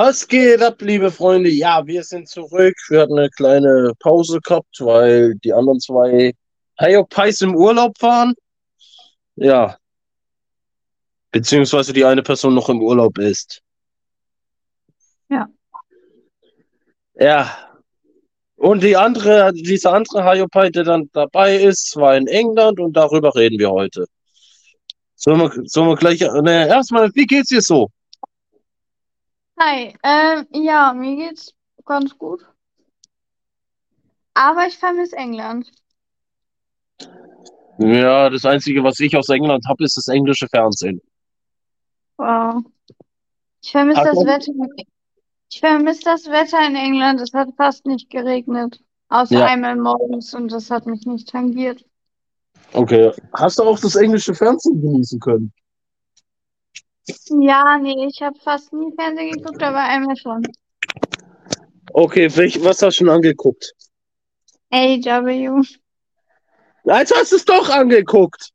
[0.00, 1.50] Was geht ab, liebe Freunde?
[1.50, 2.76] Ja, wir sind zurück.
[2.88, 6.34] Wir hatten eine kleine Pause gehabt, weil die anderen zwei
[6.78, 8.32] Hyopies im Urlaub waren.
[9.34, 9.76] Ja.
[11.32, 13.60] Beziehungsweise die eine Person noch im Urlaub ist.
[15.30, 15.48] Ja.
[17.16, 17.58] Ja.
[18.54, 23.34] Und die andere, dieser andere Hyopai, der dann dabei ist, war in England und darüber
[23.34, 24.06] reden wir heute.
[25.16, 27.90] Sollen wir, sollen wir gleich, ne, erstmal, wie geht's dir so?
[29.58, 31.52] Hi, ähm, ja, mir geht's
[31.84, 32.46] ganz gut.
[34.34, 35.70] Aber ich vermisse England.
[37.78, 41.00] Ja, das Einzige, was ich aus England habe, ist das englische Fernsehen.
[42.16, 42.62] Wow.
[43.62, 44.52] Ich vermisse das Wetter.
[45.50, 47.20] Ich vermisse das Wetter in England.
[47.20, 48.80] Es hat fast nicht geregnet.
[49.08, 49.46] Außer Ja.
[49.46, 51.84] einmal morgens und das hat mich nicht tangiert.
[52.74, 53.12] Okay.
[53.32, 55.52] Hast du auch das englische Fernsehen genießen können?
[57.30, 60.42] Ja, nee, ich habe fast nie Fernsehen geguckt, aber einmal schon.
[61.92, 63.74] Okay, welch, was hast du schon angeguckt?
[64.70, 65.62] AW.
[66.84, 68.50] Jetzt hast du es doch angeguckt.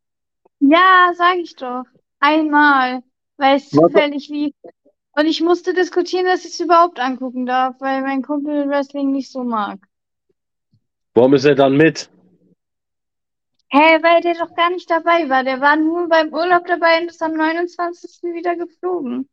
[0.60, 1.84] Ja, sag ich doch.
[2.20, 3.02] Einmal,
[3.38, 4.54] weil es zufällig lief.
[5.16, 9.32] Und ich musste diskutieren, dass ich es überhaupt angucken darf, weil mein Kumpel Wrestling nicht
[9.32, 9.80] so mag.
[11.14, 12.10] Warum ist er dann mit?
[13.74, 15.44] Hä, weil der doch gar nicht dabei war.
[15.44, 18.32] Der war nur beim Urlaub dabei und ist am 29.
[18.36, 19.28] wieder geflogen.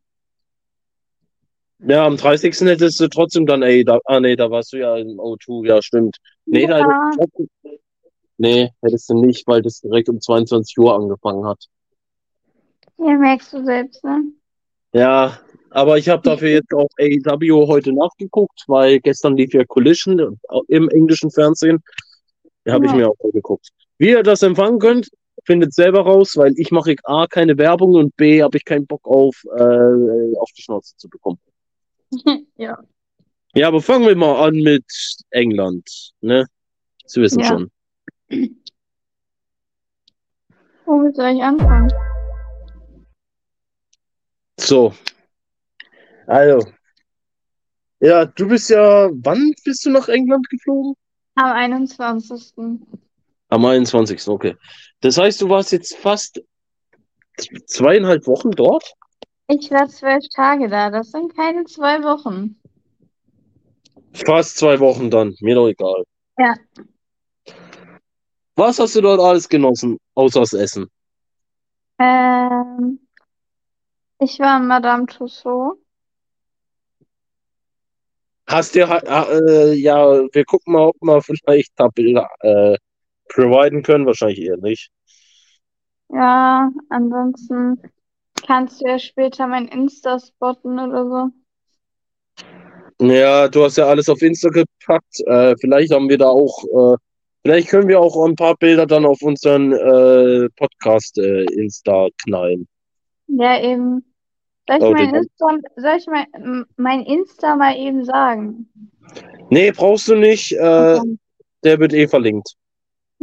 [1.77, 2.67] Ja, am 30.
[2.67, 5.79] hättest du trotzdem dann, ey, da, ah nee, da warst du ja im O2, ja,
[5.81, 6.17] stimmt.
[6.47, 6.85] Nee, da Ja.
[6.85, 7.49] hättest du trotzdem,
[8.37, 11.63] nee, hättest du nicht, weil das direkt um 22 Uhr angefangen hat.
[12.97, 14.23] Ja, merkst du selbst, ne?
[14.93, 15.39] Ja,
[15.69, 20.89] aber ich habe dafür jetzt auch AEW heute nachgeguckt, weil gestern lief ja Collision im
[20.89, 21.83] englischen Fernsehen.
[22.63, 22.97] Da habe ich Ja.
[22.97, 23.69] mir auch angeguckt.
[24.01, 25.11] Wie ihr das empfangen könnt,
[25.45, 29.05] findet selber raus, weil ich mache A, keine Werbung und B, habe ich keinen Bock
[29.05, 31.39] auf, äh, auf die Schnauze zu bekommen.
[32.57, 32.79] Ja.
[33.53, 34.85] Ja, aber fangen wir mal an mit
[35.29, 36.47] England, ne?
[37.05, 37.45] Sie wissen Ja.
[37.45, 37.71] schon.
[40.85, 41.93] Womit soll ich anfangen?
[44.59, 44.95] So.
[46.25, 46.71] Also.
[47.99, 50.95] Ja, du bist ja, wann bist du nach England geflogen?
[51.35, 52.53] Am 21.
[53.51, 54.27] Am 21.
[54.29, 54.55] Okay.
[55.01, 56.41] Das heißt, du warst jetzt fast
[57.65, 58.93] zweieinhalb Wochen dort?
[59.47, 60.89] Ich war zwölf Tage da.
[60.89, 62.55] Das sind keine zwei Wochen.
[64.13, 65.35] Fast zwei Wochen dann.
[65.41, 66.03] Mir doch egal.
[66.37, 66.55] Ja.
[68.55, 70.89] Was hast du dort alles genossen, außer das Essen?
[71.99, 72.99] Ähm,
[74.19, 75.77] ich war in Madame Tussauds.
[78.47, 79.97] Hast du, äh, ja,
[80.31, 82.77] wir gucken mal, ob wir vielleicht da Bilder äh,
[83.33, 84.05] providen können.
[84.05, 84.89] Wahrscheinlich eher nicht.
[86.09, 87.81] Ja, ansonsten
[88.45, 91.05] kannst du ja später mein Insta spotten oder
[92.99, 93.05] so.
[93.07, 95.21] Ja, du hast ja alles auf Insta gepackt.
[95.25, 96.97] Äh, vielleicht haben wir da auch, äh,
[97.41, 102.67] vielleicht können wir auch ein paar Bilder dann auf unseren äh, Podcast äh, Insta knallen.
[103.27, 104.05] Ja, eben.
[104.67, 108.69] Soll ich Oh, mein Insta, soll ich mein, mein Insta mal eben sagen?
[109.49, 110.51] Nee, brauchst du nicht.
[110.53, 110.99] Äh,
[111.63, 112.55] der wird eh verlinkt.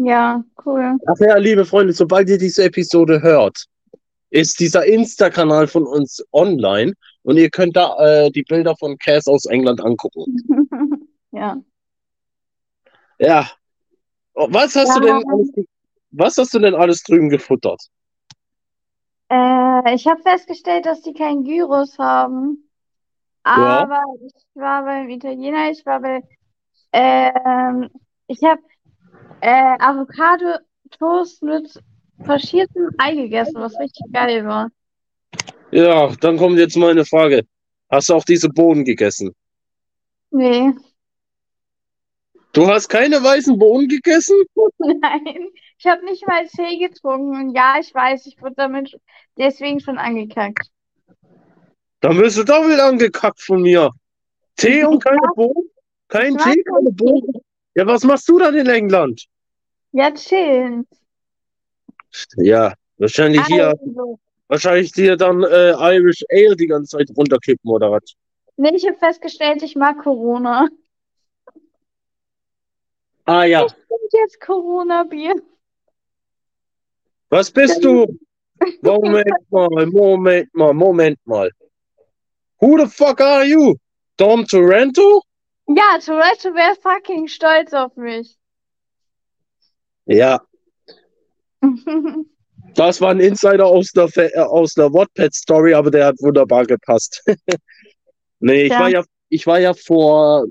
[0.00, 0.96] Ja, cool.
[1.06, 3.64] Ach ja, liebe Freunde, sobald ihr diese Episode hört,
[4.30, 6.92] ist dieser Insta-Kanal von uns online
[7.22, 10.24] und ihr könnt da äh, die Bilder von Cass aus England angucken.
[11.30, 11.58] Ja.
[13.18, 13.50] Ja.
[14.34, 15.18] Oh, Was hast du Ja.
[15.18, 15.50] denn alles,
[16.10, 17.82] was hast du denn alles drüben gefuttert?
[19.28, 22.70] Äh, ich habe festgestellt, dass die keinen Gyros haben.
[23.44, 23.82] Ja.
[23.82, 26.22] Aber ich war beim Italiener, ich war bei,
[26.92, 27.90] ähm,
[28.26, 28.62] ich habe
[29.40, 31.82] äh, Avocado-Toast mit
[32.24, 34.70] faschiertem Ei gegessen, was richtig geil war.
[35.70, 37.44] Ja, dann kommt jetzt meine Frage.
[37.90, 39.34] Hast du auch diese Bohnen gegessen?
[40.30, 40.72] Nee,
[42.52, 44.36] Du hast keine weißen Bohnen gegessen?
[44.78, 45.48] nein,
[45.78, 47.36] ich habe nicht mal Tee getrunken.
[47.36, 48.98] Und ja, ich weiß, ich wurde damit
[49.36, 50.68] deswegen schon angekackt.
[52.00, 53.90] Dann wirst du doch wieder angekackt von mir.
[54.56, 55.70] Tee und keine Bohnen?
[56.08, 57.32] Kein Tee, keine Bohnen?
[57.78, 59.24] Ja, was machst du dann in England?
[59.92, 60.84] Ja, chillen.
[62.38, 67.92] Ja, wahrscheinlich hier, Also, wahrscheinlich dir dann äh, Irish Ale die ganze Zeit runterkippen oder
[67.92, 68.02] was?
[68.56, 70.68] nee, ich habe festgestellt, ich mag Corona.
[73.26, 75.36] Ah ja, Ich trinke jetzt Corona-Bier.
[77.30, 78.18] was bist du?
[78.82, 81.48] Moment mal, Moment mal, Moment mal.
[82.60, 83.76] Who the fuck are you?
[84.16, 85.22] Dom Toronto?
[85.68, 88.36] Ja, Tourette wäre fucking stolz auf mich.
[90.06, 90.40] Ja,
[92.74, 96.64] das war ein Insider aus der, Fa- äh, aus der Wattpad-Story, aber der hat wunderbar
[96.64, 97.22] gepasst.
[98.40, 98.78] Nee, ich Ja.
[98.80, 100.46] war ja, ich war ja vor,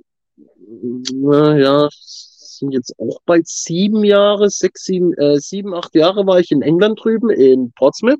[0.60, 6.38] äh, ja, sind jetzt auch bald sieben Jahre, sechs, sieben, äh, sieben, acht Jahre war
[6.42, 8.20] ich in England drüben, in Portsmouth.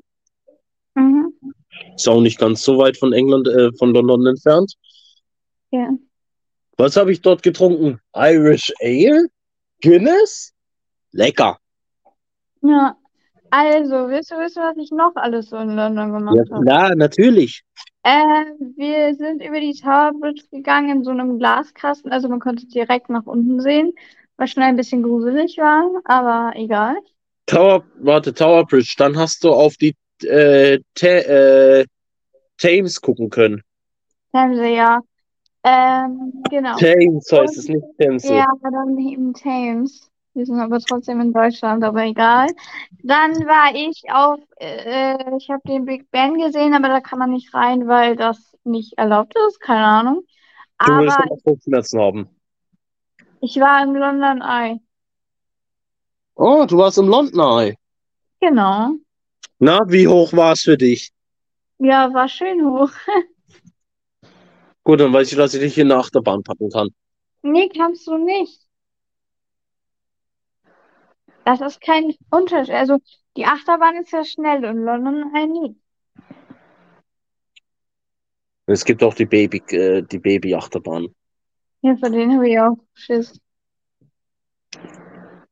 [0.94, 1.34] Mhm.
[1.94, 4.72] Ist auch nicht ganz so weit von England, äh, von London entfernt.
[5.70, 5.90] Ja.
[6.78, 8.00] Was habe ich dort getrunken?
[8.14, 9.26] Irish Ale?
[9.82, 10.52] Guinness?
[11.12, 11.58] Lecker.
[12.62, 12.96] Ja.
[13.50, 16.64] Also, willst du wissen, was ich noch alles so in London gemacht Ja, habe?
[16.64, 17.62] klar, natürlich.
[18.04, 18.44] Äh,
[18.76, 23.08] wir sind über die Tower Bridge gegangen in so einem Glaskasten, also man konnte direkt
[23.10, 23.92] nach unten sehen,
[24.36, 26.96] was schon ein bisschen gruselig war, aber egal.
[27.46, 31.84] Tower, warte, Tower Bridge, dann hast du auf die äh, äh,
[32.58, 33.62] Thames gucken können.
[34.32, 35.00] Themse, ja.
[35.68, 36.76] Ähm, genau.
[36.76, 38.34] Thames heißt es nicht Themse.
[38.34, 40.10] Ja, dann eben Thames.
[40.34, 42.48] Wir sind aber trotzdem in Deutschland, aber egal.
[43.02, 47.30] Dann war ich auf, äh, ich habe den Big Ben gesehen, aber da kann man
[47.30, 50.22] nicht rein, weil das nicht erlaubt ist, keine Ahnung.
[50.78, 52.28] Du willst Aber aber Kopfschmerzen haben.
[53.40, 54.80] ich war im London Eye.
[56.36, 57.74] Oh, du warst im London Eye.
[58.40, 58.90] Genau.
[59.58, 61.10] Na, wie hoch war es für dich?
[61.78, 62.90] Ja, war schön hoch.
[64.88, 66.88] Gut, dann weiß ich, dass ich dich in eine Achterbahn packen kann.
[67.42, 68.58] Nee, kannst du nicht.
[71.44, 72.72] Das ist kein Unterschied.
[72.72, 72.96] Also,
[73.36, 75.76] die Achterbahn ist ja schnell und London Eye nicht.
[78.64, 81.14] Es gibt auch die Baby, äh, die Baby-Achterbahn.
[81.82, 83.38] Ja, vor denen habe ich auch Schiss.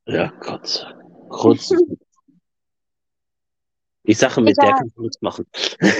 [0.06, 0.86] Ja, Gott.
[1.28, 1.74] Kurz.
[4.06, 4.78] Ich sage, mit der Egal.
[4.78, 5.46] kannst du nichts machen.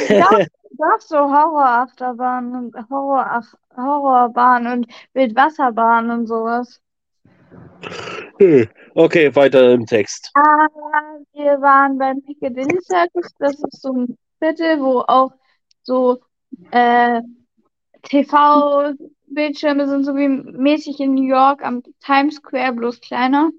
[0.09, 0.29] Ja.
[0.79, 3.43] Doch, so Horrorachterbahn und Horror
[3.77, 6.81] Horrorbahn und Wildwasserbahn und sowas.
[8.95, 10.31] Okay, weiter im Text.
[10.35, 10.69] Ah,
[11.33, 13.33] wir waren beim Piccadilly Circus.
[13.39, 15.33] Das ist so ein Viertel, wo auch
[15.83, 16.21] so
[16.71, 17.21] äh,
[18.03, 23.51] TV-Bildschirme sind, so wie mäßig in New York am Times Square, bloß kleiner.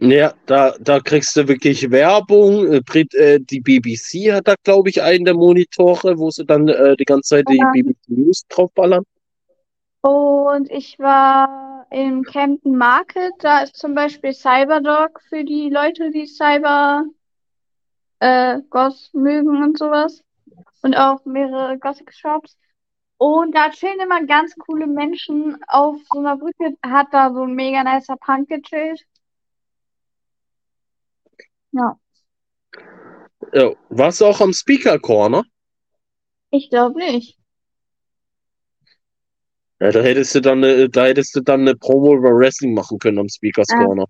[0.00, 2.72] Ja, da, da kriegst du wirklich Werbung.
[2.72, 2.80] Äh,
[3.16, 7.04] äh, Die BBC hat da, glaube ich, einen der Monitore, wo sie dann äh, die
[7.04, 7.58] ganze Zeit die.
[7.58, 9.04] BBC News draufballern.
[10.00, 13.34] Und ich war im Camden Market.
[13.40, 17.04] Da ist zum Beispiel Cyberdog für die Leute, die Cyber
[18.20, 20.22] äh, Goss mögen und sowas.
[20.80, 22.56] Und auch mehrere Gothic Shops.
[23.18, 25.58] Und da chillen immer ganz coole Menschen.
[25.68, 29.04] Auf so einer Brücke hat da so ein mega nicer Punk gechillt.
[31.72, 31.98] Ja,
[33.52, 35.44] Ja, warst du auch am Speaker Corner?
[36.50, 37.38] ich glaube nicht.
[39.80, 42.98] Ja, da hättest du dann, eine- da hättest du dann eine Promo über Wrestling machen
[42.98, 43.68] können am Speakers.
[43.68, 44.04] Corner.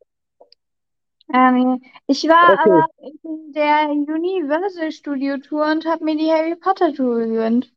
[1.32, 2.70] Ähm, ich war Okay.
[2.70, 7.72] aber in der Universal Studio Tour und habe mir die Harry Potter Tour gegönnt.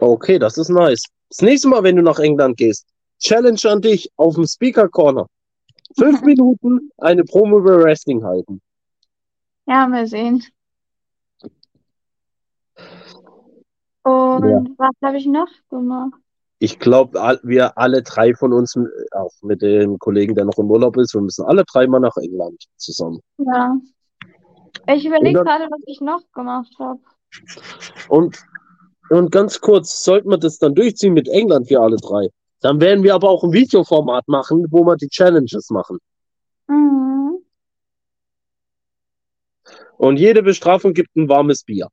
[0.00, 1.02] Okay, das ist nice.
[1.30, 2.86] Das nächste Mal, wenn du nach England gehst,
[3.18, 5.26] Challenge an dich auf dem Speaker Corner.
[5.98, 8.60] Fünf Minuten eine Promo über Wrestling halten.
[9.66, 10.44] Ja, mal sehen.
[14.02, 16.14] Und was habe ich noch gemacht?
[16.58, 18.78] Ich glaube, wir alle drei von uns,
[19.10, 22.16] auch mit dem Kollegen, der noch im Urlaub ist, wir müssen alle drei mal nach
[22.16, 23.20] England zusammen.
[23.38, 23.76] Ja.
[24.86, 27.00] Ich überlege Und gerade, was ich noch gemacht habe.
[28.08, 28.38] Und,
[29.10, 32.28] und ganz kurz, sollten wir das dann durchziehen mit England, wir alle drei,
[32.60, 35.98] dann werden wir aber auch ein Videoformat machen, wo wir die Challenges machen.
[36.68, 37.15] Mhm.
[39.98, 41.88] Und jede Bestrafung gibt ein warmes Bier.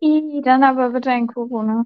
[0.00, 1.84] I, dann aber bitte ein Corona.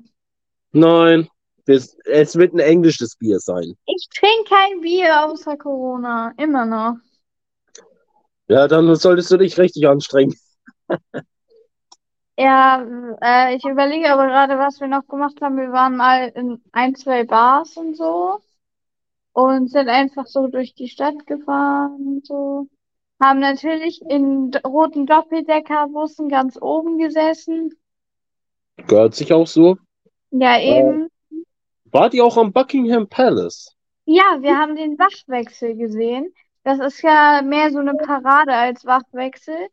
[0.72, 1.28] Nein,
[1.66, 3.74] es, es wird ein englisches Bier sein.
[3.86, 6.32] Ich trinke kein Bier außer Corona.
[6.36, 6.96] Immer noch.
[8.48, 10.34] Ja, dann solltest du dich richtig anstrengen.
[12.36, 12.84] Ja,
[13.20, 15.56] äh, ich überlege aber gerade, was wir noch gemacht haben.
[15.58, 18.40] Wir waren mal in ein, zwei Bars und so
[19.32, 22.68] und sind einfach so durch die Stadt gefahren und so.
[23.22, 27.72] Haben natürlich in roten Doppeldeckerbussen ganz oben gesessen.
[28.88, 29.76] Gehört sich auch so.
[30.32, 31.08] Ja, eben.
[31.84, 33.76] Wart ihr auch am Buckingham Palace?
[34.06, 36.34] Ja, wir haben den Wachwechsel gesehen.
[36.64, 39.68] Das ist ja mehr so eine Parade als Wachwechsel.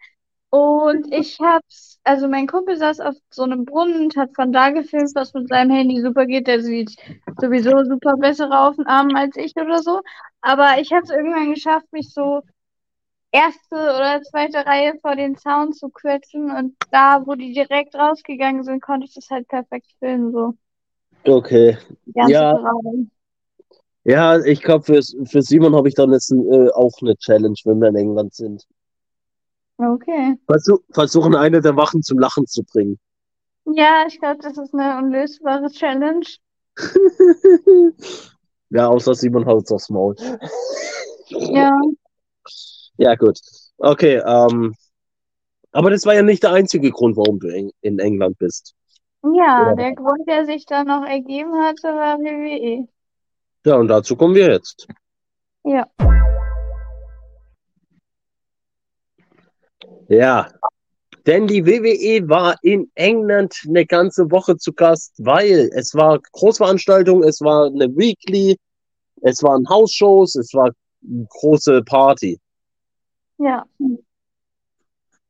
[0.52, 4.70] Und ich hab's, also mein Kumpel saß auf so einem Brunnen und hat von da
[4.70, 6.46] gefilmt, was mit seinem Handy super geht.
[6.46, 6.96] Der sieht
[7.42, 10.02] sowieso super bessere Aufnahmen als ich oder so.
[10.42, 12.42] Aber ich hab's irgendwann geschafft, mich so
[13.32, 16.52] erste oder zweite Reihe vor den Zaun zu quetschen.
[16.52, 20.54] Und da, wo die direkt rausgegangen sind, konnte ich das halt perfekt filmen, so.
[21.24, 21.78] Okay.
[22.06, 22.54] Ja.
[22.54, 23.08] Parade.
[24.06, 27.80] Ja, ich glaube, für, für Simon habe ich dann jetzt äh, auch eine Challenge, wenn
[27.80, 28.66] wir in England sind.
[29.78, 30.36] Okay.
[30.46, 32.98] Versuch, versuchen, eine der Wachen zum Lachen zu bringen.
[33.66, 36.26] Ja, ich glaube, das ist eine unlösbare Challenge.
[38.70, 40.16] ja, außer Simon haut aufs Maul.
[41.30, 41.78] Ja.
[43.00, 43.40] Ja, gut.
[43.78, 44.76] Okay, ähm,
[45.72, 48.76] aber das war ja nicht der einzige Grund, warum du in, in England bist.
[49.24, 49.76] Ja, Oder?
[49.76, 52.88] der Grund, der sich dann noch ergeben hatte, war WWE.
[53.66, 54.86] Ja, und dazu kommen wir jetzt.
[55.64, 55.88] Ja.
[60.10, 60.50] Ja,
[61.26, 67.24] denn die WWE war in England eine ganze Woche zu Gast, weil es war Großveranstaltung,
[67.24, 68.58] es war eine Weekly,
[69.22, 72.40] es waren Hausshows, es war eine große Party.
[73.40, 73.66] Ja.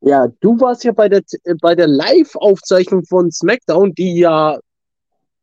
[0.02, 1.22] Ja, du warst ja bei der,
[1.62, 4.60] bei der Live-Aufzeichnung von SmackDown, die ja ein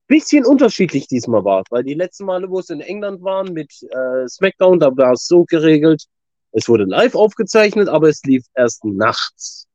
[0.08, 4.26] bisschen unterschiedlich diesmal war, weil die letzten Male, wo es in England waren mit äh,
[4.28, 6.04] SmackDown, da war es so geregelt,
[6.52, 9.66] es wurde live aufgezeichnet, aber es lief erst nachts.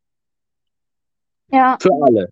[1.52, 1.78] Ja.
[1.80, 2.30] Für alle.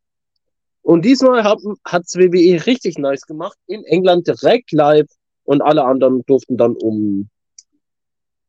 [0.82, 3.58] Und diesmal hat es WWE richtig nice gemacht.
[3.68, 5.08] In England direkt live
[5.44, 7.30] und alle anderen durften dann um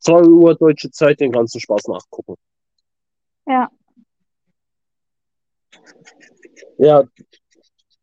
[0.00, 2.34] 2 Uhr deutsche Zeit den ganzen Spaß nachgucken.
[3.46, 3.70] Ja.
[6.78, 7.04] Ja,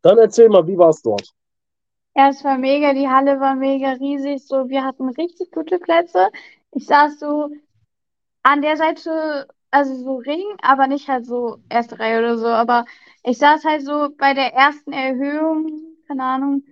[0.02, 1.34] dann erzähl mal, wie war es dort?
[2.16, 6.30] Ja, es war mega, die Halle war mega riesig, so, wir hatten richtig gute Plätze.
[6.72, 7.50] Ich saß so
[8.44, 12.86] an der Seite, also so Ring, aber nicht halt so erste Reihe oder so, aber
[13.24, 16.64] ich saß halt so bei der ersten Erhöhung, keine Ahnung,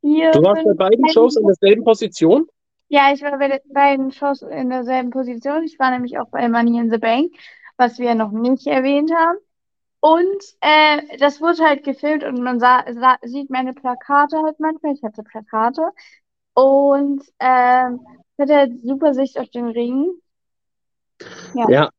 [0.00, 2.46] vier, Du warst bei beiden Shows in derselben Position?
[2.92, 5.64] Ja, ich war bei den beiden Shows in derselben Position.
[5.64, 7.32] Ich war nämlich auch bei Money in the Bank,
[7.78, 9.38] was wir noch nicht erwähnt haben.
[10.00, 14.92] Und äh, das wurde halt gefilmt und man sah, sah, sieht meine Plakate halt manchmal.
[14.92, 15.88] Ich hatte Plakate.
[16.52, 18.00] Und ähm,
[18.36, 20.10] ich hatte halt super Sicht auf den Ring.
[21.54, 21.70] Ja.
[21.70, 21.90] Ja.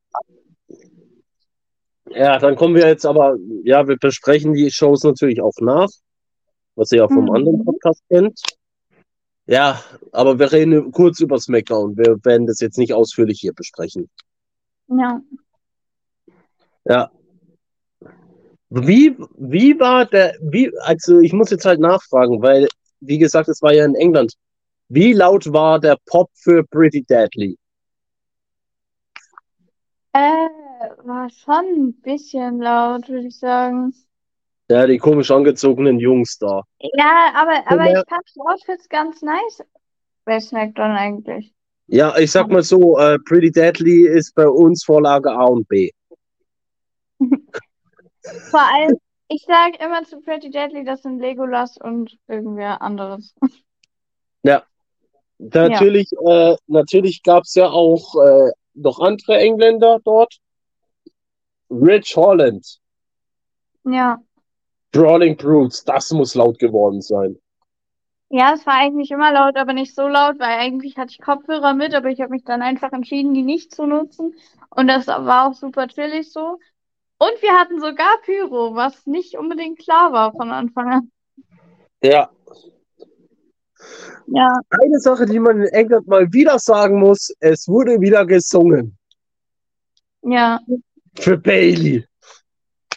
[2.11, 5.89] Ja, dann kommen wir jetzt aber, ja, wir besprechen die Shows natürlich auch nach,
[6.75, 7.31] was ihr ja vom Mhm.
[7.31, 8.39] anderen Podcast kennt.
[9.45, 11.97] Ja, aber wir reden kurz über SmackDown.
[11.97, 14.09] Wir werden das jetzt nicht ausführlich hier besprechen.
[14.87, 15.21] Ja.
[16.85, 17.11] Ja.
[18.69, 22.67] Wie, wie war der, wie, also ich muss jetzt halt nachfragen, weil,
[23.01, 24.33] wie gesagt, es war ja in England.
[24.87, 27.57] Wie laut war der Pop für Pretty Deadly?
[30.13, 30.49] Äh,
[31.03, 33.93] war schon ein bisschen laut, würde ich sagen.
[34.69, 36.63] Ja, die komisch angezogenen Jungs da.
[36.79, 38.01] Ja, aber, aber Ja.
[38.01, 39.61] ich fand die Outfits ganz nice
[40.25, 41.53] bei SmackDown eigentlich.
[41.87, 45.91] Ja, ich sag mal so, äh, Pretty Deadly ist bei uns Vorlage A und B.
[48.51, 53.35] Vor allem, ich sage immer zu Pretty Deadly, das sind Legolas und irgendwer anderes.
[55.39, 60.37] Natürlich, äh, natürlich gab's ja auch äh, noch andere Engländer dort.
[61.69, 62.79] Rich Holland,
[63.83, 64.21] Ja.
[64.93, 67.37] Brawling Brutes, das muss laut geworden sein.
[68.29, 71.73] Ja, es war eigentlich immer laut, aber nicht so laut, weil eigentlich hatte ich Kopfhörer
[71.73, 74.33] mit, aber ich habe mich dann einfach entschieden, die nicht zu nutzen.
[74.69, 76.59] Und das war auch super chillig so.
[77.19, 81.11] Und wir hatten sogar Pyro, was nicht unbedingt klar war von Anfang an.
[82.01, 82.29] Ja,
[84.27, 88.97] Ja, eine Sache, die man in England mal wieder sagen muss, es wurde wieder gesungen
[90.23, 90.59] ja,
[91.15, 92.05] für Bailey.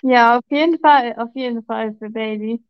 [0.09, 2.63] Ja, auf jeden Fall, auf jeden Fall für Baby.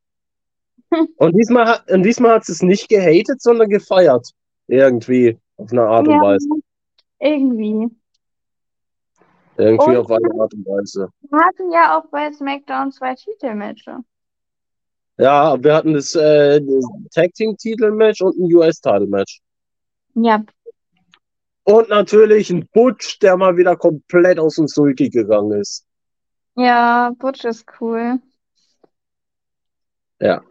[1.17, 4.29] Und diesmal, hat- und diesmal hat es nicht gehatet, sondern gefeiert.
[4.69, 6.49] Irgendwie, auf eine Art und Ja, Weise.
[7.19, 7.89] irgendwie.
[9.57, 11.09] Irgendwie Und- auf eine Art und Weise.
[11.31, 13.97] Wir hatten ja auch bei SmackDown zwei Titelmatches.
[15.19, 19.41] Ja, wir hatten das, äh, das Tag Team Titelmatch und ein US Title Match.
[20.15, 20.45] Ja,
[21.65, 25.86] Und natürlich ein Butch, der mal wieder komplett aus dem Sulky gegangen ist.
[26.57, 28.21] Ja, Butch ist cool.
[30.21, 30.43] Ja.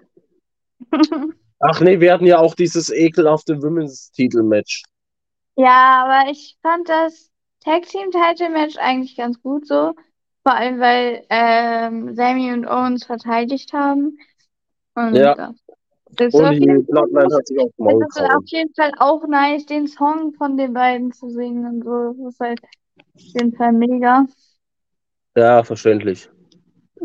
[1.60, 4.84] Ach nee, wir hatten ja auch dieses ekelhafte Women's Titelmatch.
[5.58, 7.32] Ja, aber ich fand das
[7.64, 9.94] Tag Team Title Match eigentlich ganz gut so.
[10.44, 14.18] Vor allem, weil ähm, Sami und Owens verteidigt haben.
[14.96, 15.54] Und Ja.
[16.12, 18.30] das ist Und auf die jeden Fall, Bloodline hat sich auf den Maul das ist
[18.32, 22.24] auf jeden Fall auch nice, den Song von den beiden zu singen und so.
[22.24, 22.70] Das ist halt auf
[23.34, 24.28] jeden Fall mega.
[25.36, 26.30] Ja, verständlich.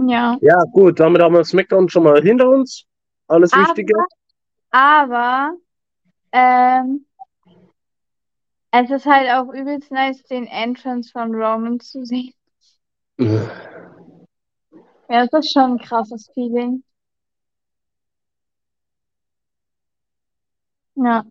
[0.06, 0.38] Ja.
[0.40, 2.86] Ja, gut, damit haben wir SmackDown schon mal hinter uns.
[3.26, 3.94] Alles Aber, Wichtige.
[4.70, 5.54] aber
[6.32, 7.06] ähm,
[8.70, 12.32] es ist halt auch übelst nice, den Entrance von Roman zu sehen.
[13.18, 13.50] Ja,
[15.08, 16.82] das ist schon ein krasses Feeling.
[20.94, 21.24] Ja.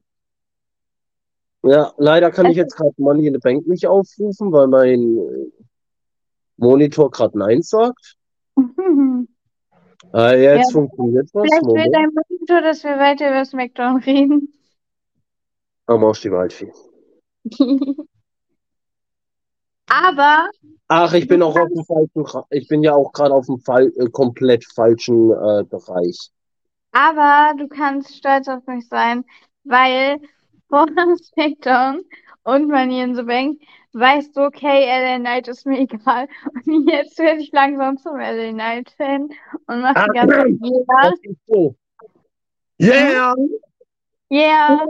[1.64, 5.59] Ja, leider kann ich jetzt gerade Money in the Bank nicht aufrufen, weil mein äh,
[6.60, 8.16] Monitor gerade Nein sagt.
[10.12, 10.74] Äh, jetzt Ja.
[10.74, 11.44] funktioniert was.
[11.44, 11.94] Vielleicht will Moment.
[11.94, 14.54] dein Tito, dass wir weiter über SmackDown reden.
[15.86, 16.72] Am Arsch die Waldfee.
[19.88, 20.50] Aber
[20.88, 23.92] Ach, ich bin auch auf dem falschen, ich bin ja auch gerade auf dem Fall,
[23.98, 26.32] äh, komplett falschen äh, Bereich.
[26.92, 29.24] Aber du kannst stolz auf mich sein,
[29.64, 30.18] weil
[30.68, 30.88] vor
[31.24, 32.02] SmackDown
[32.56, 33.60] und Money in the Bank
[33.94, 36.28] weißt du, okay, LA Knight ist mir egal.
[36.66, 39.30] Und jetzt werde ich langsam zum LA Knight-Fan
[39.68, 41.76] und mache die ganze Zeit ist so.
[42.82, 43.36] Yeah,
[44.32, 44.86] Yeah,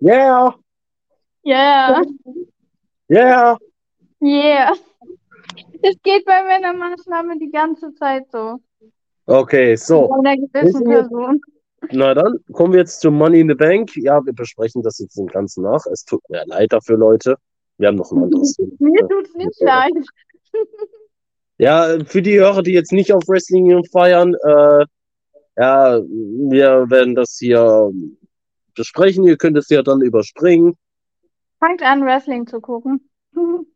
[0.00, 0.50] yeah,
[1.42, 2.02] yeah,
[3.08, 3.56] yeah.
[4.20, 4.74] yeah.
[5.82, 8.60] Es geht bei meiner Maßnahme die ganze Zeit so.
[9.24, 10.08] Okay, so.
[10.08, 11.40] Bei einer gewissen Person.
[11.92, 13.96] Na dann, kommen wir jetzt zu Money in the Bank.
[13.96, 15.84] Ja, wir besprechen das jetzt den ganzen nach.
[15.86, 17.36] Es tut mir leid dafür, Leute.
[17.78, 18.72] Wir haben noch ein anderes Thema.
[18.78, 19.92] Mir tut's nicht leid.
[21.58, 24.84] Ja, für die Hörer, die jetzt nicht auf Wrestling feiern, äh,
[25.58, 27.90] ja, wir werden das hier
[28.74, 29.24] besprechen.
[29.24, 30.76] Ihr könnt es ja dann überspringen.
[31.58, 33.08] Fangt an, Wrestling zu gucken.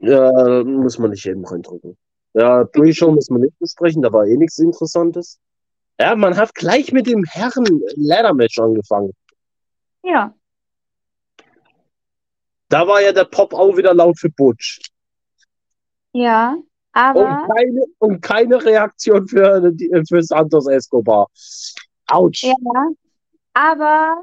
[0.00, 1.96] Ja, muss man nicht eben reindrücken.
[2.34, 5.38] Ja, Pre-Show müssen wir nicht besprechen, da war eh nichts Interessantes.
[5.98, 9.12] Ja, man hat gleich mit dem Herren-Ladder-Match angefangen.
[10.02, 10.34] Ja.
[12.68, 14.80] Da war ja der Pop auch wieder laut für Butch.
[16.12, 19.72] Ja, Und aber keine, und keine Reaktion für,
[20.08, 21.28] für Santos Escobar.
[22.08, 22.44] Autsch.
[22.44, 22.54] ja,
[23.54, 24.22] aber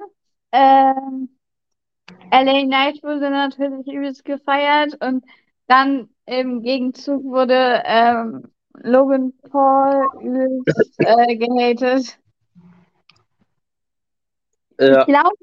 [0.51, 1.29] ähm,
[2.31, 5.25] LA Knight wurde natürlich übelst gefeiert und
[5.67, 12.19] dann im Gegenzug wurde ähm, Logan Paul übelst äh, gehatet.
[14.79, 15.35] Ja, Ich glaube,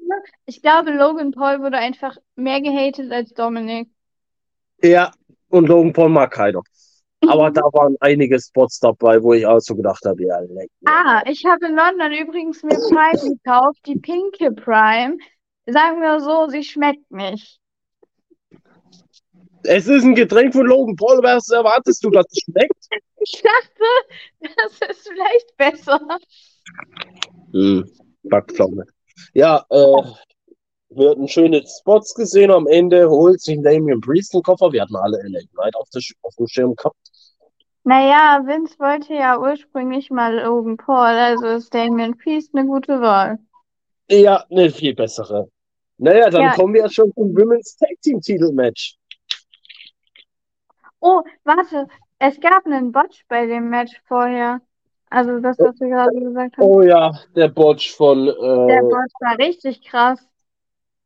[0.45, 3.89] ich glaube, Logan Paul wurde einfach mehr gehatet als Dominic.
[4.83, 5.11] ja,
[5.49, 6.61] und Logan Paul mag keiner.
[7.27, 10.69] Aber da waren einige Spots dabei, wo ich auch so gedacht habe, ja, leck.
[10.85, 15.17] Ah, ich habe in London übrigens mir Prime gekauft, die pinke Prime.
[15.67, 17.60] Sagen wir so, sie schmeckt nicht.
[19.63, 22.87] Es ist ein Getränk von Logan Paul, was erwartest du, dass es schmeckt?
[23.19, 25.99] Ich dachte, das ist vielleicht besser.
[27.53, 27.89] Hm,
[28.23, 28.85] Backpflaume.
[29.33, 30.01] Ja, äh,
[30.89, 32.51] wir hatten schöne Spots gesehen.
[32.51, 34.71] Am Ende holt sich Damien Priest den Koffer.
[34.71, 36.97] Wir hatten alle LA Knight auf, der, auf dem Schirm gehabt.
[37.83, 43.39] Naja, Vince wollte ja ursprünglich mal Logan Paul, also ist Damien Priest eine gute Wahl.
[44.09, 45.49] Ja, eine viel bessere.
[45.97, 46.55] Naja, dann Ja.
[46.55, 48.97] kommen wir schon zum Women's Tag Team Titelmatch.
[51.01, 51.87] Oh, warte,
[52.19, 54.61] es gab einen Botch bei dem Match vorher.
[55.09, 56.65] Also das, was wir gerade gesagt haben.
[56.65, 58.25] Oh ja, der Botch von.
[58.25, 60.19] Der Äh, Botch war richtig krass.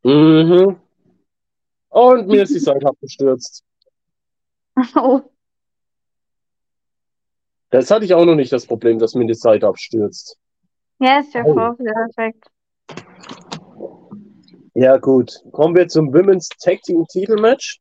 [0.04, 0.76] mhm.
[1.90, 3.64] Und mir ist die Seite abgestürzt.
[4.96, 5.22] Oh,
[7.70, 10.38] Das hatte ich auch noch nicht das Problem, dass mir die Seite abstürzt.
[11.00, 11.54] ja, ist der Oh.
[11.54, 12.46] Vorführeffekt.
[14.74, 15.32] Ja, gut.
[15.54, 17.80] Kommen wir zum Women's Tag Team Titelmatch.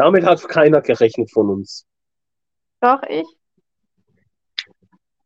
[0.00, 1.84] Damit hat keiner gerechnet von uns.
[2.80, 3.26] Doch, ich.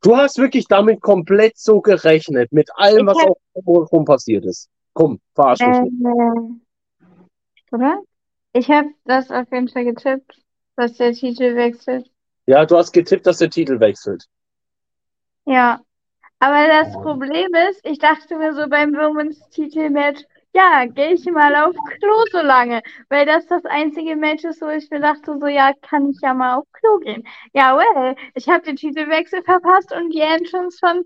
[0.03, 4.69] Du hast wirklich damit komplett so gerechnet, mit allem, Ich was auch drumherum passiert ist.
[4.93, 6.05] Komm, verarsch mich nicht.
[6.05, 8.03] Äh, oder?
[8.53, 10.43] Ich habe das auf jeden Fall getippt,
[10.75, 12.11] dass der Titel wechselt.
[12.47, 14.27] Ja, du hast getippt, dass der Titel wechselt.
[15.45, 15.83] Ja.
[16.41, 21.55] Aber das Problem ist, ich dachte mir so beim Women's Titelmatch, ja, gehe ich mal
[21.57, 25.47] auf Klo so lange, weil das das einzige Match ist, wo ich mir dachte, so,
[25.47, 27.27] ja, kann ich ja mal auf Klo gehen.
[27.53, 31.05] Ja, well, ich habe den Titelwechsel verpasst und die Entrance von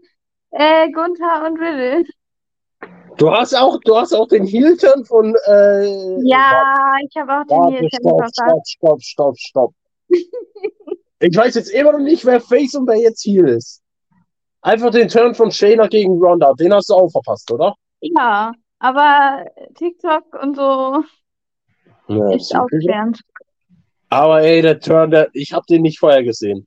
[0.50, 2.04] äh, Gunther und Riddle.
[3.16, 7.88] Du hast auch, du hast auch den Heel-Turn von, äh, Ja, ich habe auch den
[7.88, 8.36] stopp, verpasst.
[8.36, 9.74] stopp, stopp, stopp, stopp.
[11.20, 13.82] ich weiß jetzt immer noch nicht, wer Face und wer jetzt Heel ist.
[14.60, 17.74] Einfach den Turn von Shayna gegen Ronda, den hast du auch verpasst, oder?
[18.00, 21.04] Ja, aber TikTok und so
[22.08, 23.20] Ja, ist aufklärend.
[24.10, 26.66] Aber ey, der Turn, der, ich habe den nicht vorher gesehen.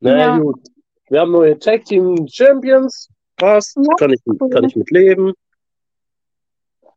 [0.00, 0.38] Na Ja.
[0.38, 0.60] gut.
[1.08, 3.08] Wir haben neue Tag Team Champions.
[3.36, 3.76] Passt.
[3.76, 5.32] Ja, kann, ich, kann ich mit leben.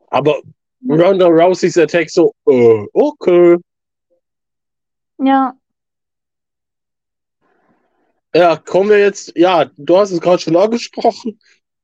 [0.08, 0.42] Aber
[0.88, 3.58] Ronda Rouseys Attack so, äh, okay.
[5.18, 5.56] Ja,
[8.34, 9.36] Ja, kommen wir jetzt.
[9.36, 11.40] Ja, du hast es gerade schon angesprochen.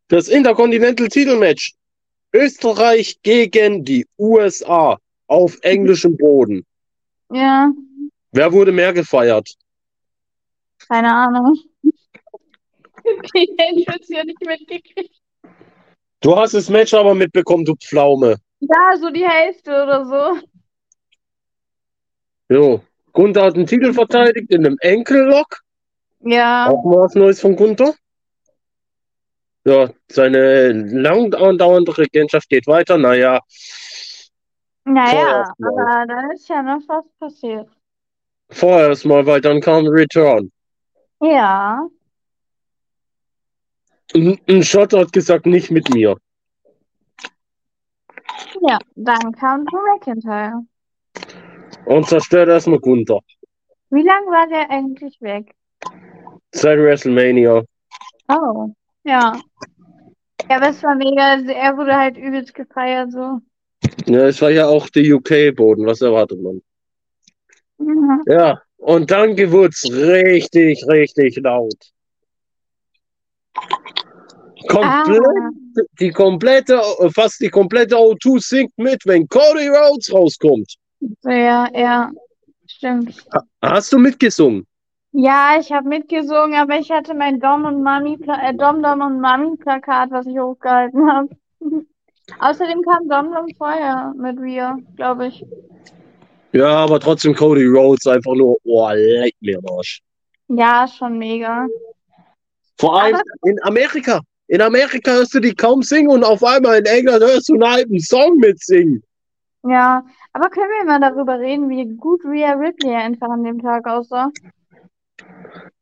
[0.08, 1.74] Das Intercontinental Titelmatch.
[2.34, 6.66] Österreich gegen die USA auf englischem Boden.
[7.32, 7.72] ja,
[8.32, 9.56] Wer wurde mehr gefeiert?
[10.90, 11.58] keine Ahnung.
[13.36, 15.16] Die Entrance ja nicht mitgekriegt.
[16.20, 18.36] Du hast das Match aber mitbekommen, du Pflaume.
[18.60, 20.42] Ja, so die Hälfte oder so.
[22.54, 22.82] Jo.
[23.14, 25.62] Gunther hat den Titel verteidigt in einem Enkellock.
[26.20, 27.94] Ja, Auch mal was Neues von Gunther?
[29.66, 32.98] Ja, seine lang andauernde Regentschaft geht weiter.
[32.98, 33.42] Naja,
[34.86, 37.68] naja, aber da ist ja noch was passiert.
[38.50, 40.52] vorerst mal, weil dann kam Return.
[41.22, 41.88] Ja,
[44.14, 46.18] Ein, Schotter hat gesagt, nicht mit mir.
[48.62, 50.64] ja, dann kam Drew McIntyre.
[51.86, 53.20] Und zerstört erstmal Gunther.
[53.90, 55.56] Wie lange war der eigentlich weg?
[56.52, 57.64] Seit WrestleMania.
[58.30, 58.74] Oh,
[59.06, 59.40] ja.
[60.50, 63.40] Ja, aber es war mega, also er wurde halt übelst gefeiert, so.
[64.06, 65.86] Ja, es war ja auch die UK-Boden.
[65.86, 66.62] Was erwartet man?
[67.78, 68.24] Mhm.
[68.28, 71.74] Ja, und dann wurd's richtig, richtig laut.
[74.68, 75.50] Komplett, Ah,
[76.00, 76.80] die komplette,
[77.14, 80.76] fast die komplette O2 singt mit, wenn Cody Rhodes rauskommt.
[81.24, 82.12] ja, ja,
[82.68, 83.26] stimmt.
[83.62, 84.66] Hast du mitgesungen?
[85.18, 89.22] Ja, ich habe mitgesungen, aber ich hatte mein Dom und Mami, äh, Dom Dom und
[89.22, 91.30] Mami Plakat, was ich hochgehalten habe.
[92.40, 95.46] Außerdem kam Dom Dom vorher mit Ria, glaube ich.
[96.52, 100.02] Ja, aber trotzdem Cody Rhodes einfach nur, oh, leck mir am Arsch.
[100.50, 101.66] Ja, schon mega.
[102.78, 104.20] Vor allem Aber- in Amerika.
[104.48, 107.72] In Amerika hörst du die kaum singen und auf einmal in England hörst du einen
[107.72, 109.02] halben Song mitsingen.
[109.64, 113.88] Ja, aber können wir mal darüber reden, wie gut Rhea Ripley einfach an dem Tag
[113.88, 114.30] aussah?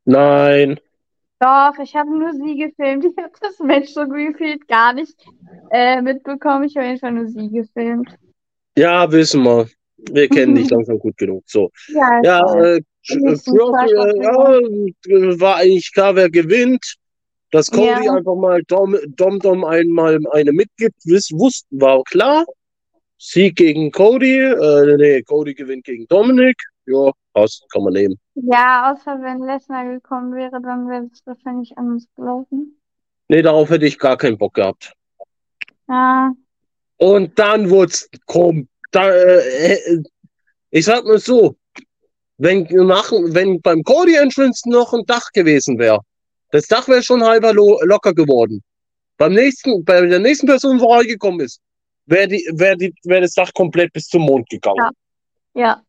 [0.04, 0.78] Nein.
[1.40, 3.04] Doch, ich habe nur sie gefilmt.
[3.04, 5.14] Ich habe das Match so gefühlt gar nicht
[5.70, 6.64] äh, mitbekommen.
[6.64, 8.08] Ich habe einfach nur sie gefilmt.
[8.76, 9.68] Ja, wissen wir.
[10.10, 11.44] Wir kennen dich langsam gut genug.
[11.46, 11.70] So.
[11.88, 12.80] Ja, ich Ja, äh,
[13.46, 16.96] Brock, äh, äh, war eigentlich klar, wer gewinnt.
[17.50, 18.14] Dass Cody Ja.
[18.14, 22.44] einfach mal Dom, Dom Dom einmal eine mitgibt, wiss, wussten, war klar.
[23.18, 26.56] Sieg gegen Cody, äh, nee, Cody gewinnt gegen Dominik.
[26.86, 28.18] Ja, man nehmen.
[28.34, 32.78] Ja, außer wenn Lesnar gekommen wäre, dann wäre es wahrscheinlich anders gelaufen.
[33.28, 34.92] Nee, darauf hätte ich gar keinen Bock gehabt.
[35.88, 36.32] Ja,
[36.98, 40.02] Und dann wurd's kom da, äh, äh,
[40.70, 41.56] ich sag mal so,
[42.38, 46.00] wenn nach, wenn beim Cody Entrance noch ein Dach gewesen wäre,
[46.50, 48.62] das Dach wäre schon halber lo locker geworden.
[49.16, 51.60] Beim nächsten, bei der nächsten Person, vorbeigekommen ist,
[52.06, 54.90] wäre die, wäre die, wäre das Dach komplett bis zum Mond gegangen.
[55.54, 55.60] Ja.
[55.60, 55.82] ja.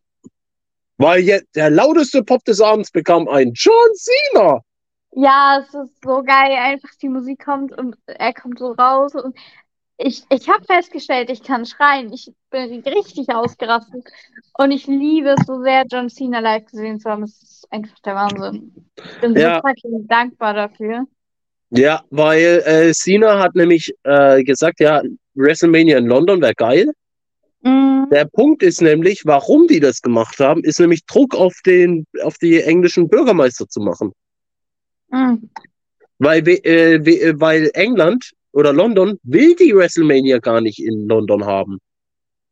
[0.98, 4.62] Weil jetzt der lauteste Pop des Abends bekam ein John Cena.
[5.12, 6.52] Ja, es ist so geil.
[6.58, 9.14] Einfach die Musik kommt und er kommt so raus.
[9.16, 9.36] Und
[9.98, 12.12] ich, ich habe festgestellt, ich kann schreien.
[12.12, 14.04] Ich bin richtig ausgerastet.
[14.58, 17.24] Und ich liebe es so sehr, John Cena live gesehen zu haben.
[17.24, 18.74] Es ist einfach der Wahnsinn.
[18.96, 19.62] Ich bin so Ja.
[19.62, 21.06] fucking dankbar dafür.
[21.72, 25.02] Ja, weil äh, Cena hat nämlich äh, gesagt, ja,
[25.34, 26.92] WrestleMania in London wäre geil.
[27.66, 28.08] Mhm.
[28.12, 32.38] Der Punkt ist nämlich, warum die das gemacht haben, ist nämlich Druck auf den, auf
[32.38, 34.12] die englischen Bürgermeister zu machen.
[35.10, 35.50] Mhm.
[36.20, 41.46] Weil, we- äh, äh, weil England oder London will die WrestleMania gar nicht in London
[41.46, 41.80] haben.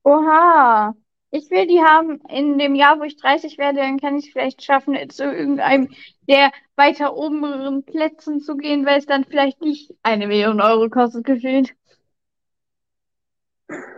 [0.04, 0.96] Oha.
[1.36, 4.32] Ich will die haben in dem Jahr, wo ich 30 werde, dann kann ich es
[4.32, 5.90] vielleicht schaffen, zu irgendeinem
[6.28, 11.24] der weiter oberen Plätzen zu gehen, weil es dann vielleicht nicht eine Million Euro kostet,
[11.26, 11.74] gefühlt.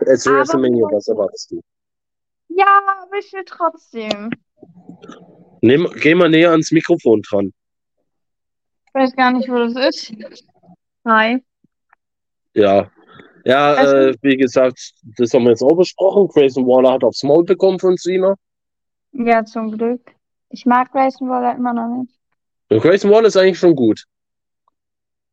[0.00, 1.60] Es ist WrestleMania, was erwartest du?
[2.48, 4.30] Ja, aber ich will trotzdem.
[5.62, 7.52] Nimm, geh mal näher ans Mikrofon dran.
[8.88, 10.12] Ich weiß gar nicht, wo das ist.
[11.04, 11.42] Hi.
[12.54, 12.90] Ja.
[13.44, 16.28] Ja, Also- äh, wie gesagt, das haben wir jetzt auch besprochen.
[16.28, 18.34] Grayson Waller hat aufs Maul bekommen von Cena.
[19.12, 20.12] Ja, zum Glück.
[20.50, 22.14] Ich mag Grayson Waller immer noch nicht.
[22.70, 24.04] Und Grayson Waller ist eigentlich schon gut.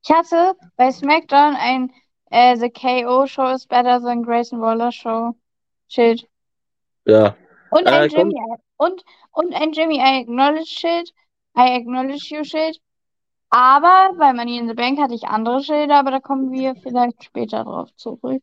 [0.03, 1.91] Ich hatte bei SmackDown ein
[2.34, 5.36] äh, The KO Show is better than Grayson Waller Show
[5.88, 6.28] Schild.
[7.06, 7.36] Ja.
[7.69, 8.32] Und Äh, ein komm.
[8.32, 8.36] Jimmy
[8.78, 11.13] und, und ein Jimmy I acknowledge Schild.
[11.56, 12.80] I acknowledge you Schild.
[13.50, 17.24] Aber bei Money in the Bank hatte ich andere Schilder, aber da kommen wir vielleicht
[17.24, 18.41] später drauf zurück.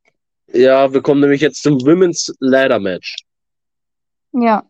[0.53, 3.17] Ja, wir kommen nämlich jetzt zum Women's Ladder Match.
[4.33, 4.63] Ja.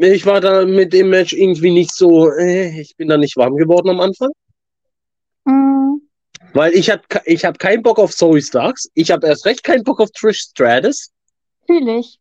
[0.00, 3.56] Ich war da mit dem Match irgendwie nicht so, äh, ich bin da nicht warm
[3.56, 4.30] geworden am Anfang,
[5.44, 5.96] Mm,
[6.52, 9.64] weil ich hab, ke- ich hab keinen Bock auf Zoe Starks, ich habe erst recht
[9.64, 11.10] keinen Bock auf Trish Stratus
[11.66, 12.18] fühl ich.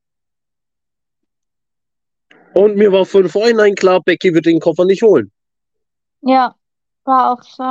[2.54, 5.32] und mir war von vornherein klar, Becky wird den Koffer nicht holen.
[6.22, 6.56] Ja,
[7.04, 7.64] war auch so.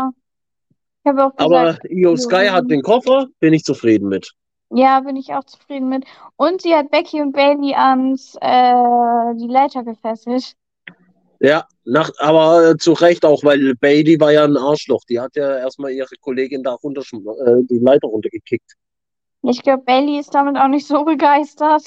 [1.04, 4.32] Habe auch Aber Io Sky hat den Koffer, bin ich zufrieden mit.
[4.70, 6.04] Ja, bin ich auch zufrieden mit.
[6.36, 10.54] Und sie hat Becky und Bailey ans äh, die Leiter gefesselt.
[11.38, 15.02] Ja, nach, aber äh, zu Recht auch, weil Bailey war ja ein Arschloch.
[15.08, 18.72] Die hat ja erstmal ihre Kollegin da runter, äh, die Leiter runtergekickt.
[19.42, 21.84] Ich glaube, Bailey ist damit auch nicht so begeistert.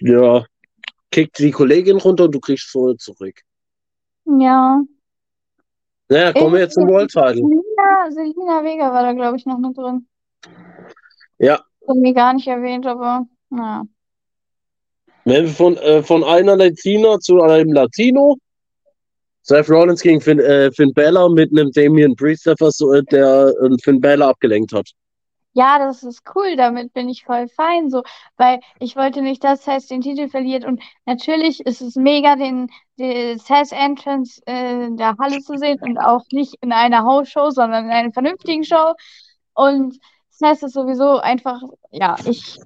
[0.00, 0.44] Ja.
[1.10, 3.40] Kickt die Kollegin runter und du kriegst voll zurück.
[4.24, 4.82] Ja.
[6.12, 7.36] Naja, kommen wir jetzt zum World Title.
[7.36, 10.06] Selina, Selina Vega war da, glaube ich, noch mit drin.
[11.38, 11.54] Ja.
[11.88, 13.84] Hat mir gar nicht erwähnt, aber naja.
[15.24, 18.36] Wenn wir von, äh, von einer Latina zu einem Latino.
[19.44, 22.78] Seth Rollins gegen Finn, äh, Finn Balor mit einem Damian Priest, der, vers-
[23.10, 24.88] der äh, Finn Balor abgelenkt hat.
[25.54, 28.02] Ja, das ist cool, damit bin ich voll fein, so,
[28.38, 32.68] weil ich wollte nicht, dass Seth den Titel verliert und natürlich ist es mega, den,
[32.98, 37.50] den Seth Entrance äh, in der Halle zu sehen und auch nicht in einer Hausshow,
[37.50, 38.94] sondern in einer vernünftigen Show.
[39.54, 39.98] Und
[40.30, 41.60] Seth ist sowieso einfach,
[41.90, 42.58] ja, ich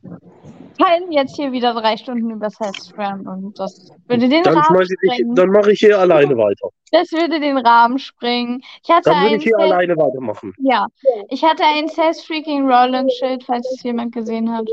[0.76, 4.84] kann jetzt hier wieder drei Stunden über Seth sprechen und das würde den Dann, Rahmen
[4.86, 5.34] sprengen.
[5.34, 6.68] dann mache ich hier alleine weiter.
[6.92, 8.62] Das würde den Rahmen sprengen.
[8.82, 10.52] Ich hatte Dann würde ich hier Seth, alleine weitermachen.
[10.58, 10.86] ja,
[11.28, 14.68] ich hatte ein Seth Freaking Rollins Schild, falls es jemand gesehen hat.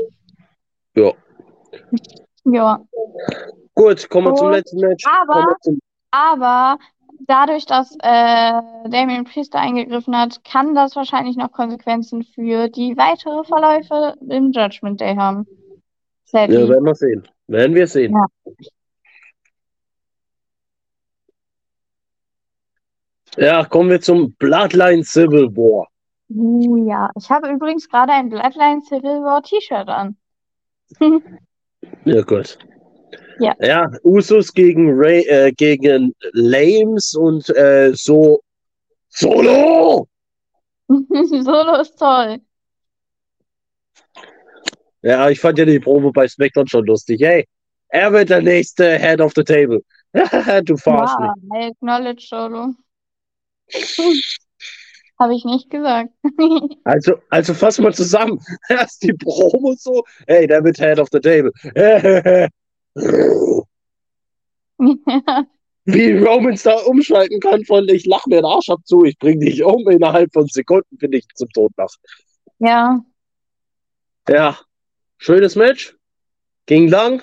[0.94, 1.12] Ja.
[2.44, 2.80] Ja.
[3.74, 5.04] Gut, kommen wir zum letzten Match.
[5.06, 5.78] aber- zum,
[6.10, 6.78] Aber
[7.26, 13.42] dadurch, dass äh, Damien Priest eingegriffen hat, kann das wahrscheinlich noch Konsequenzen für die weitere
[13.44, 15.46] Verläufe im Judgment Day haben.
[16.34, 16.68] Ja, Sadly.
[16.68, 17.28] werden wir sehen.
[17.46, 18.12] Werden wir sehen.
[18.12, 18.26] Ja.
[23.36, 25.88] Ja, kommen wir zum Bloodline Civil War.
[26.28, 27.10] Uh, ja.
[27.16, 30.16] Ich habe übrigens gerade ein Bloodline Civil War T-Shirt an.
[32.04, 32.58] Ja, gut.
[33.40, 33.54] Ja.
[33.60, 38.40] Ja, Usos gegen Ray, äh, gegen Lames und äh, so
[39.08, 40.08] Solo.
[40.88, 42.40] Solo ist toll.
[45.04, 47.20] Ja, ich fand ja die Probe bei SmackDown schon lustig.
[47.20, 47.46] Hey,
[47.88, 49.82] er wird der nächste Head of the Table.
[50.64, 51.30] du verarsch mich.
[51.52, 52.72] Ja, I acknowledge Solo.
[55.20, 56.10] Habe ich nicht gesagt.
[56.84, 58.40] Also, also fass mal zusammen.
[58.70, 61.52] Erst die Promo so, hey, der wird Head of the Table.
[65.84, 69.38] Wie Romans da umschalten kann von ich lach mir den Arsch ab zu, ich bring
[69.40, 71.92] dich um innerhalb von Sekunden, bin ich zum Tod nach.
[72.58, 73.04] ja.
[74.26, 74.58] Ja,
[75.24, 75.96] schönes Match.
[76.66, 77.22] Ging lang.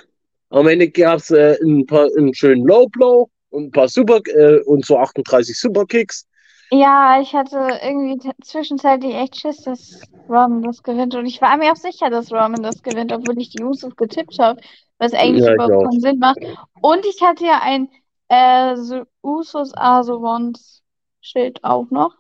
[0.50, 4.20] Am Ende gab es äh, ein paar, einen schönen Low Blow und ein paar Super
[4.26, 6.28] äh, und so 38 Superkicks.
[6.72, 11.16] Ja, ich hatte irgendwie zwischenzeitlich echt Schiss, dass Roman das gewinnt.
[11.16, 14.40] Und ich war mir auch sicher, dass Roman das gewinnt, obwohl ich die Usos getippt
[14.40, 14.60] habe,
[14.98, 16.40] was eigentlich Ja, überhaupt keinen Sinn macht.
[16.82, 17.90] Und ich hatte ja ein
[18.30, 20.82] äh, so the ones
[21.20, 22.16] Schild auch noch.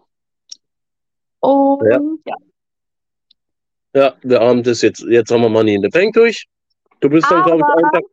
[1.39, 1.99] Und ja.
[2.25, 2.35] Ja,
[3.93, 6.47] wir haben das jetzt, jetzt haben wir Money in the Bank durch.
[6.99, 8.03] Du bist dann, glaube ich, Aber- ein Tag.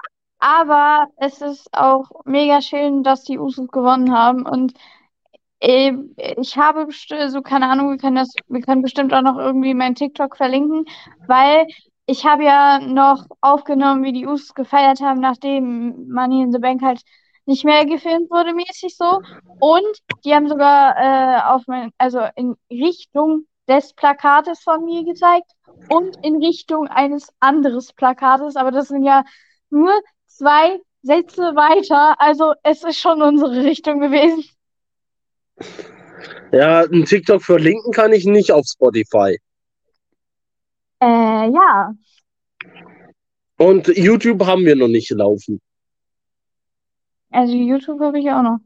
[0.41, 4.47] Aber es ist auch mega schön, dass die Usos gewonnen haben.
[4.47, 4.73] Und
[5.61, 6.87] äh, ich habe
[7.29, 10.85] so keine Ahnung, wir können das, wir können bestimmt auch noch irgendwie mein TikTok verlinken,
[11.27, 11.67] weil
[12.07, 16.83] ich habe ja noch aufgenommen, wie die Usos gefeiert haben, nachdem Money in the Bank
[16.83, 17.03] halt
[17.45, 19.21] nicht mehr gefilmt wurde, mäßig so.
[19.59, 25.51] Und die haben sogar äh, auf mein, also in Richtung des Plakates von mir gezeigt
[25.89, 28.57] und in Richtung eines anderes Plakates.
[28.57, 29.25] Aber das sind ja
[29.71, 29.93] nur
[30.27, 32.21] zwei Sätze weiter.
[32.21, 34.45] Also es ist schon unsere Richtung gewesen.
[36.53, 39.39] Ja, ein TikTok verlinken kann ich nicht auf Spotify.
[41.01, 41.95] Äh, ja.
[43.59, 45.61] Und YouTube haben wir noch nicht laufen.
[47.31, 48.59] Also YouTube habe ich auch noch.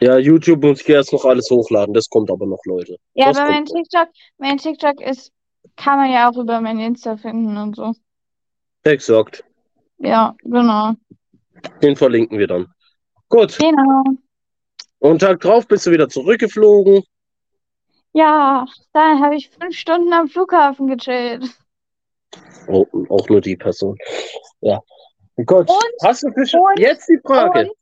[0.00, 1.94] Ja, YouTube muss ich erst noch alles hochladen.
[1.94, 2.96] Das kommt aber noch, Leute.
[3.14, 3.64] Ja, Das aber mein.
[3.64, 5.32] TikTok, mein TikTok ist,
[5.76, 7.92] kann man ja auch über mein Insta finden und so.
[8.84, 9.44] Exakt.
[9.98, 10.92] Ja, genau.
[11.82, 12.66] Den verlinken wir dann.
[13.28, 13.58] Gut.
[13.58, 14.02] Genau.
[14.98, 17.02] Und Tag drauf bist du wieder zurückgeflogen.
[18.12, 21.44] Ja, dann habe ich fünf Stunden am Flughafen gechillt.
[22.68, 23.96] Oh, auch nur die Person.
[24.60, 24.80] Ja.
[25.36, 25.68] Gut.
[25.70, 27.68] Und- Hast du und- Jetzt die Frage.
[27.68, 27.72] Und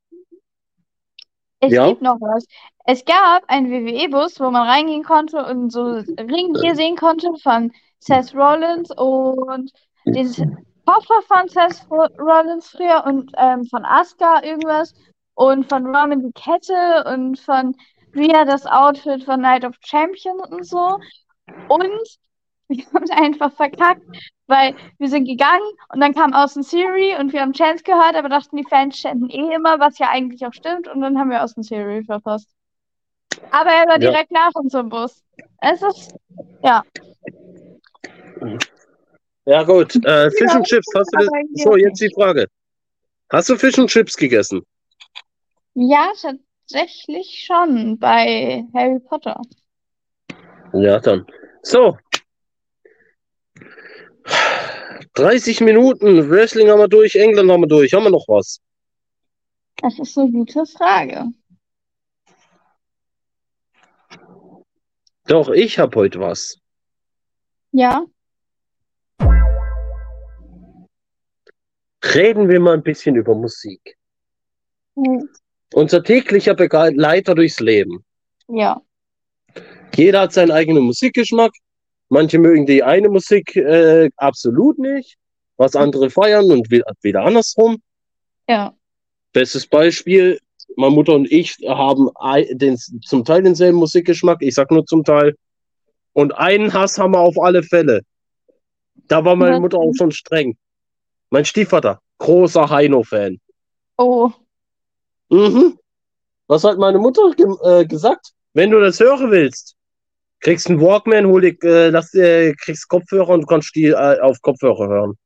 [1.67, 1.89] es Ja?
[1.89, 2.45] gibt noch was.
[2.87, 5.83] Es gab einen WWE-Bus, wo man reingehen konnte und so
[6.19, 9.73] Ring hier sehen konnte von Seth Rollins und
[10.07, 14.95] den Koffer von Seth Rollins früher und ähm, von Asuka irgendwas
[15.35, 17.75] und von Roman die Kette und von
[18.15, 20.99] Rhea das Outfit von Night of Champions und so.
[21.69, 22.19] Und
[22.69, 24.03] wir haben es einfach verkackt,
[24.47, 28.29] weil wir sind gegangen und dann kam Austin Theory und wir haben Chance gehört, aber
[28.29, 30.89] dachten, die Fans chanten eh immer, was ja eigentlich auch stimmt.
[30.89, 32.49] Und dann haben wir Austin Theory verpasst.
[33.51, 34.11] Aber er war Ja.
[34.11, 35.23] direkt nach uns im Bus.
[35.61, 36.15] Es ist,
[36.63, 36.83] ja.
[39.47, 39.95] Ja, gut.
[40.05, 40.87] Äh, Fish und Chips.
[40.95, 41.29] Hast du das?
[41.63, 42.47] So, jetzt die Frage.
[43.31, 44.63] Hast du Fish und Chips gegessen?
[45.75, 49.41] Ja, tatsächlich schon bei Harry Potter.
[50.73, 51.27] Ja, dann.
[51.63, 51.97] So.
[55.15, 56.29] 30 Minuten.
[56.31, 57.93] Wrestling haben wir durch, England haben wir durch.
[57.93, 58.61] Haben wir noch was?
[59.77, 61.27] Das ist eine gute Frage.
[65.27, 66.59] Doch, ich habe heute was.
[67.73, 68.05] Ja,
[72.15, 73.97] Reden wir mal ein bisschen über Musik.
[74.95, 75.29] hm,
[75.73, 78.05] Unser täglicher Begleiter durchs Leben.
[78.49, 78.81] ja,
[79.97, 81.53] Jeder hat seinen eigenen Musikgeschmack.
[82.09, 85.17] Manche mögen die eine Musik äh, absolut nicht,
[85.57, 87.81] was andere feiern und wi- wieder andersrum.
[88.49, 88.75] ja,
[89.33, 90.39] Bestes Beispiel,
[90.77, 92.09] meine Mutter und ich haben
[92.53, 95.35] den, zum Teil denselben Musikgeschmack, ich sag nur zum Teil.
[96.13, 98.03] Und einen Hass haben wir auf alle Fälle.
[99.09, 100.57] Da war meine Mutter auch schon streng.
[101.31, 103.41] Mein Stiefvater, großer Heino-Fan.
[103.99, 104.31] Oh,
[105.31, 105.79] Mhm.
[106.47, 108.33] Was hat meine Mutter ge äh, gesagt?
[108.53, 109.74] Wenn du das hören willst,
[110.45, 114.41] kriegst einen Walkman, hol dich, äh, lass, äh, kriegst Kopfhörer und kannst die äh, auf
[114.43, 115.19] Kopfhörer hören.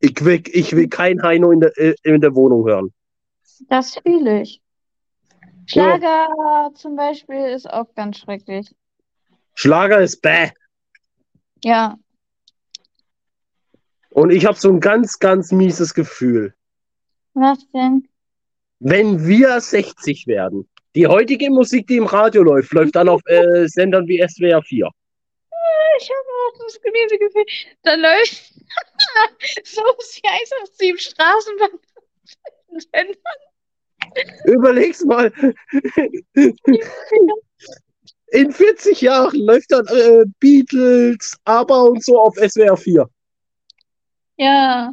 [0.00, 2.92] Ich will, ich will kein Heino in der, äh, in der Wohnung hören.
[3.68, 4.60] das fühle ich.
[5.68, 5.96] Ja.
[5.96, 8.74] Schlager zum Beispiel ist auch ganz schrecklich.
[9.54, 10.50] Schlager ist bäh.
[11.62, 11.96] Ja,
[14.10, 16.54] Und ich habe so ein ganz, ganz mieses Gefühl.
[17.32, 18.06] was denn?
[18.78, 23.66] Wenn wir 60 werden, die heutige Musik, die im Radio läuft, läuft dann auf äh,
[23.66, 24.88] Sendern wie SWR 4.
[25.98, 27.44] Ich habe auch das miese Gefühl,
[27.82, 28.52] da läuft
[29.64, 31.70] so wie heißt das sieben Straßenbahn.
[34.46, 35.32] Überleg's mal.
[38.32, 43.08] In 40 Jahren läuft dann äh, Beatles, ABBA und so auf SWR 4.
[44.36, 44.90] Ja.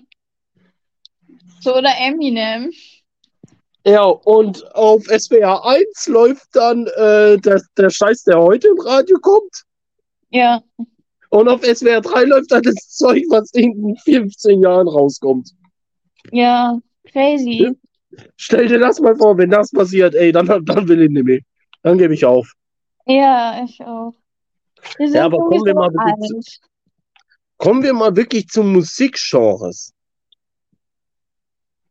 [1.61, 2.71] So oder Eminem.
[3.85, 9.17] Ja, und auf SWR 1 läuft dann äh, der, der Scheiß, der heute im Radio
[9.19, 9.63] kommt.
[10.29, 10.61] Ja.
[11.29, 15.51] Und auf SWR 3 läuft dann das Zeug, was in 15 Jahren rauskommt.
[16.31, 16.77] Ja.
[17.11, 17.75] Crazy.
[18.35, 21.39] Stell dir das mal vor, wenn das passiert, ey, dann, dann will ich nicht mehr.
[21.81, 22.53] Dann gebe ich auf.
[23.05, 24.13] Ja, ich auch.
[24.99, 26.61] Ja, aber kommen wir mal wirklich zu-.
[27.57, 29.93] Kommen wir mal wirklich zu Musikgenres.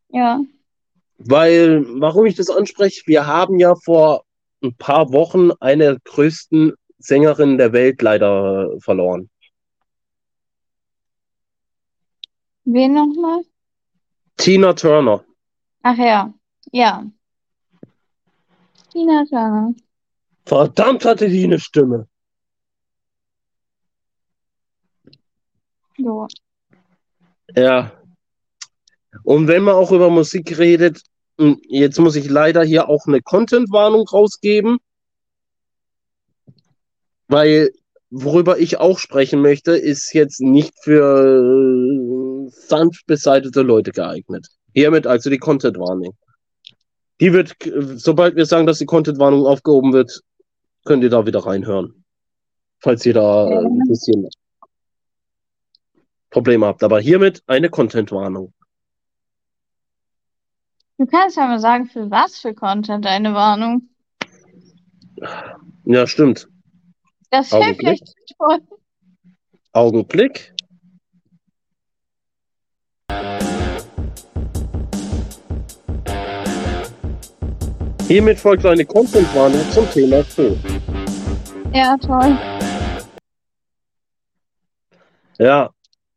[0.09, 0.40] Ja.
[1.23, 4.25] Weil, warum ich das anspreche, wir haben ja vor
[4.63, 9.29] ein paar Wochen eine der größten Sängerinnen der Welt leider verloren.
[12.65, 13.43] Wen nochmal?
[14.37, 15.23] Tina Turner.
[15.83, 16.33] Ach ja.
[16.73, 17.05] Ja.
[18.91, 19.75] Tina Turner.
[20.47, 22.09] Verdammt hatte die eine Stimme.
[25.99, 26.27] So.
[27.55, 27.93] Ja.
[29.25, 31.03] Und wenn man auch über Musik redet,
[31.68, 34.79] jetzt muss ich leider hier auch eine Content-Warnung rausgeben,
[37.29, 37.70] weil
[38.11, 44.48] worüber ich auch sprechen möchte, ist jetzt nicht für äh, sanft beseitete Leute geeignet.
[44.74, 46.16] Hiermit also die Content-Warnung.
[47.20, 47.55] Die wird,
[47.96, 50.20] sobald wir sagen, dass die Content-Warnung aufgehoben wird,
[50.85, 52.05] könnt ihr da wieder reinhören.
[52.79, 54.29] Falls ihr da äh, ein bisschen
[56.31, 56.83] Probleme habt.
[56.83, 58.53] Aber hiermit eine Content-Warnung.
[61.01, 63.89] Du kannst ja mal sagen, für was für Content eine Warnung.
[65.87, 66.47] Ja, stimmt.
[67.31, 67.79] Das wäre Augenblick.
[67.79, 68.59] vielleicht toll.
[69.73, 70.53] Augenblick.
[78.07, 80.61] Hiermit folgt eine Content-Warnung zum Thema Film.
[81.72, 82.37] Ja, toll.
[85.39, 85.70] Ja,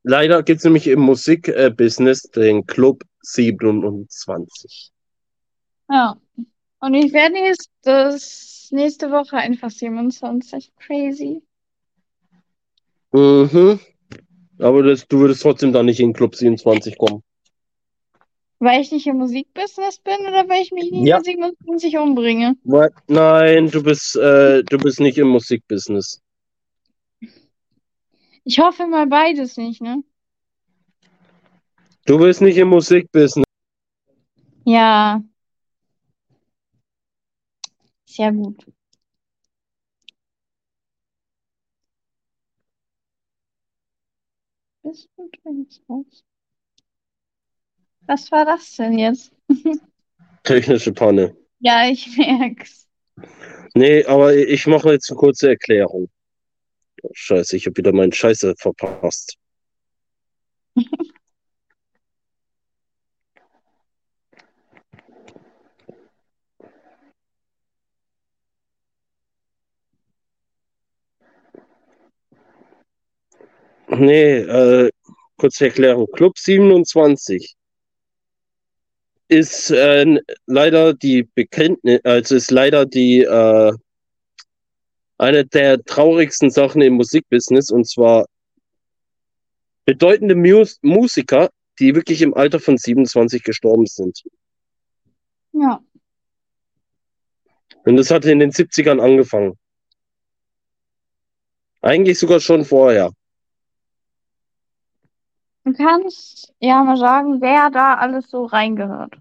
[0.04, 4.92] leider gibt es nämlich im Musikbusiness den Club 27.
[5.90, 6.16] Ja.
[6.80, 7.36] Und ich werde
[7.84, 10.74] das nächste Woche einfach 27.
[10.78, 11.42] Crazy.
[13.12, 13.80] Mhm.
[14.60, 17.24] Aber das, du würdest trotzdem da nicht in Club 27 kommen.
[18.60, 21.18] Weil ich nicht im Musikbusiness bin oder weil ich mich nie Ja.
[21.18, 22.56] in 27 umbringe?
[23.08, 26.22] Nein, du bist, äh, du bist nicht im Musikbusiness.
[28.46, 30.04] Ich hoffe mal beides nicht, ne?
[32.06, 33.46] Du bist nicht im Musikbusiness.
[34.66, 35.22] Ja.
[38.06, 38.66] Sehr gut.
[45.90, 46.24] Raus.
[48.02, 49.32] Was war das denn jetzt?
[50.44, 51.36] Technische Panne.
[51.60, 52.86] Ja, ich merk's.
[53.74, 56.10] Nee, aber ich mache jetzt eine kurze Erklärung.
[57.02, 59.38] Oh, Scheiße, ich habe wieder meinen Scheiße verpasst.
[73.98, 74.92] Nee, äh,
[75.38, 76.08] kurze Erklärung.
[76.14, 77.56] Club 27
[79.28, 83.74] ist äh, leider die Bekenntnis, also ist leider die äh,
[85.18, 88.26] eine der traurigsten Sachen im Musikbusiness und zwar
[89.86, 94.24] bedeutende Mus Musiker, die wirklich im Alter von 27 gestorben sind.
[95.54, 95.82] Ja.
[97.86, 99.58] Und das hatte in den 70ern angefangen.
[101.82, 103.12] Eigentlich sogar schon vorher.
[105.66, 109.16] Du kannst ja mal sagen, wer da alles so reingehört.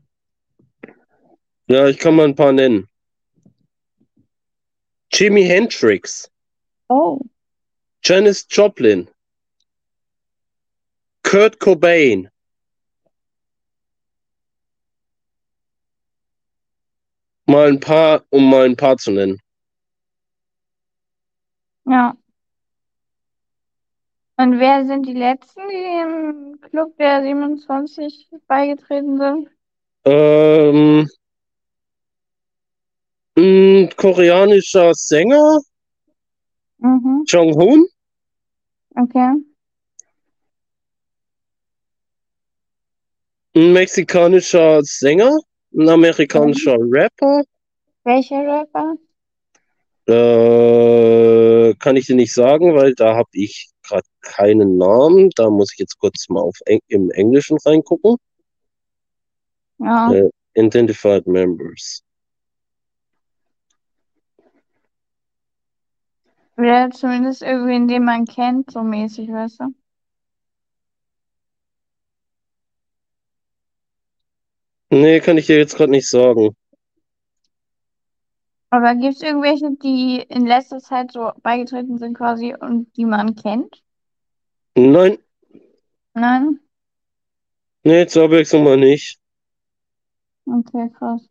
[1.69, 2.89] Ja, ich kann mal ein paar nennen.
[5.13, 6.31] Jimi Hendrix,
[6.89, 7.21] Oh,
[8.03, 9.09] Janis Joplin,
[11.23, 12.29] Kurt Cobain,
[17.47, 19.39] mal ein paar, um mal ein paar zu nennen.
[21.85, 22.17] ja.
[24.37, 29.49] Und wer sind die Letzten, die im Club der 27 beigetreten sind?
[30.05, 31.09] Ähm,
[33.37, 35.61] ein koreanischer Sänger,
[36.79, 37.87] Mhm, Jong-Hoon,
[38.97, 39.35] okay.
[43.55, 45.31] ein mexikanischer Sänger,
[45.75, 47.45] ein amerikanischer Rapper,
[48.05, 48.97] Welcher Rapper?
[50.07, 55.31] Äh, kann ich dir nicht sagen, weil da habe ich gerade keinen Namen.
[55.37, 58.17] Da muss ich jetzt kurz mal auf Eng im Englischen reingucken.
[59.79, 62.03] Ja, Äh, Identified Members.
[66.57, 69.75] oder zumindest irgendwen, den man kennt, so mäßig, weißt du?
[74.91, 76.55] Nee, kann ich dir jetzt gerade nicht sagen.
[78.73, 83.35] Aber gibt es irgendwelche, die in letzter Zeit so beigetreten sind quasi und die man
[83.35, 83.83] kennt?
[84.75, 85.19] Nein,
[86.15, 86.59] Nein?
[87.85, 89.19] nee, zur Abwechslung mal nicht.
[90.47, 91.29] Okay, krass.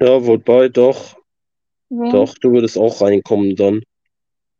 [0.00, 1.16] Ja, wobei, doch,
[1.90, 2.12] Wen?
[2.12, 3.82] doch, du würdest auch reinkommen dann.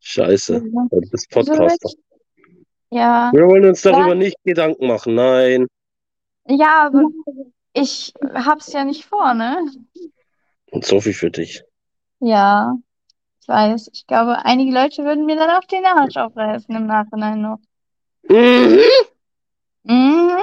[0.00, 0.60] Scheiße,
[0.90, 1.90] weil du bist Podcaster.
[2.90, 3.92] Ja, Wir wollen uns Ja.
[3.92, 5.68] darüber nicht Gedanken machen, nein.
[6.46, 7.02] ja, aber
[7.74, 9.66] ich hab's ja nicht vor, ne?
[10.70, 11.62] Und so viel für dich.
[12.20, 12.74] Ja,
[13.40, 13.90] ich weiß.
[13.92, 17.58] Ich glaube, einige Leute würden mir dann auch den Arsch aufreißen im Nachhinein noch.
[18.28, 18.78] Mhm.
[19.82, 20.42] Mhm.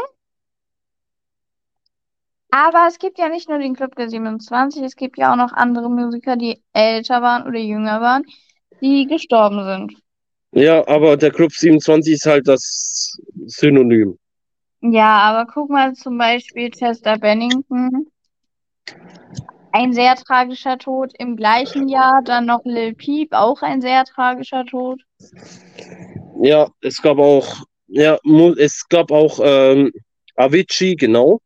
[2.51, 5.53] Aber es gibt ja nicht nur den Club der 27, es gibt ja auch noch
[5.53, 8.23] andere Musiker, die älter waren oder jünger waren,
[8.81, 10.01] die gestorben sind.
[10.51, 14.17] Ja, aber der Club 27 ist halt das Synonym.
[14.81, 18.07] Ja, aber guck mal zum Beispiel Chester Bennington.
[19.71, 22.21] Ein sehr tragischer Tod im gleichen Jahr.
[22.23, 25.01] Dann noch Lil Peep, auch ein sehr tragischer Tod.
[26.41, 28.17] Ja, es gab auch, ja,
[28.57, 29.91] es gab auch ähm,
[30.35, 31.39] Avicii, genau.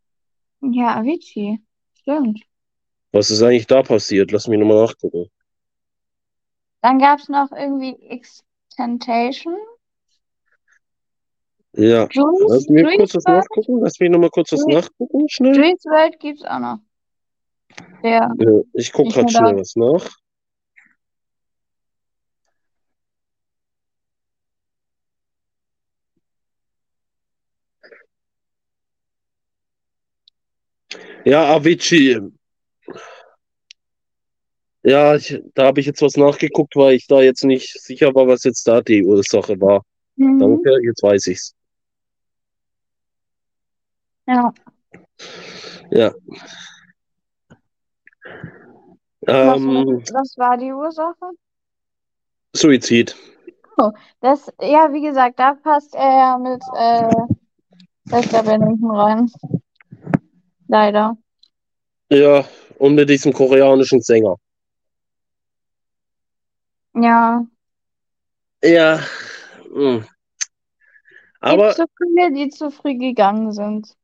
[0.61, 1.59] Ja, Avicii.
[1.99, 2.41] Stimmt.
[3.11, 4.31] Was ist eigentlich da passiert?
[4.31, 5.29] Lass mich nochmal nachgucken.
[6.81, 9.57] Dann gab es noch irgendwie Extentation.
[11.77, 12.07] Ja,
[12.47, 13.27] lass mich Juice kurz WRLD.
[13.27, 13.79] nachgucken.
[13.81, 15.55] Lass mich nochmal kurz was Juice- nachgucken, schnell.
[15.55, 16.79] Juice WRLD gibt's auch noch.
[18.03, 20.09] Der, Ja, ich guck mir schnell was nach.
[31.25, 32.19] Ja, Avicii.
[34.83, 38.27] Ja, ich, da habe ich jetzt was nachgeguckt, weil ich da jetzt nicht sicher war,
[38.27, 39.83] was jetzt da die Ursache war.
[40.15, 40.39] mhm.
[40.39, 41.54] Danke, jetzt weiß ich's.
[44.27, 44.53] Ja.
[45.91, 46.13] Ja.
[49.21, 51.31] Was, Ähm, was war die Ursache?
[52.53, 53.15] Suizid.
[54.21, 59.31] Das, ja, wie gesagt, da passt er ja mit äh, Chester Bennington rein.
[60.67, 61.17] Leider.
[62.09, 62.45] Ja,
[62.77, 64.37] und mit diesem koreanischen Sänger.
[66.93, 67.45] Ja.
[68.63, 68.99] Ja.
[69.73, 70.05] hm.
[71.41, 73.95] Aber Gibt so viele, die zu früh gegangen sind.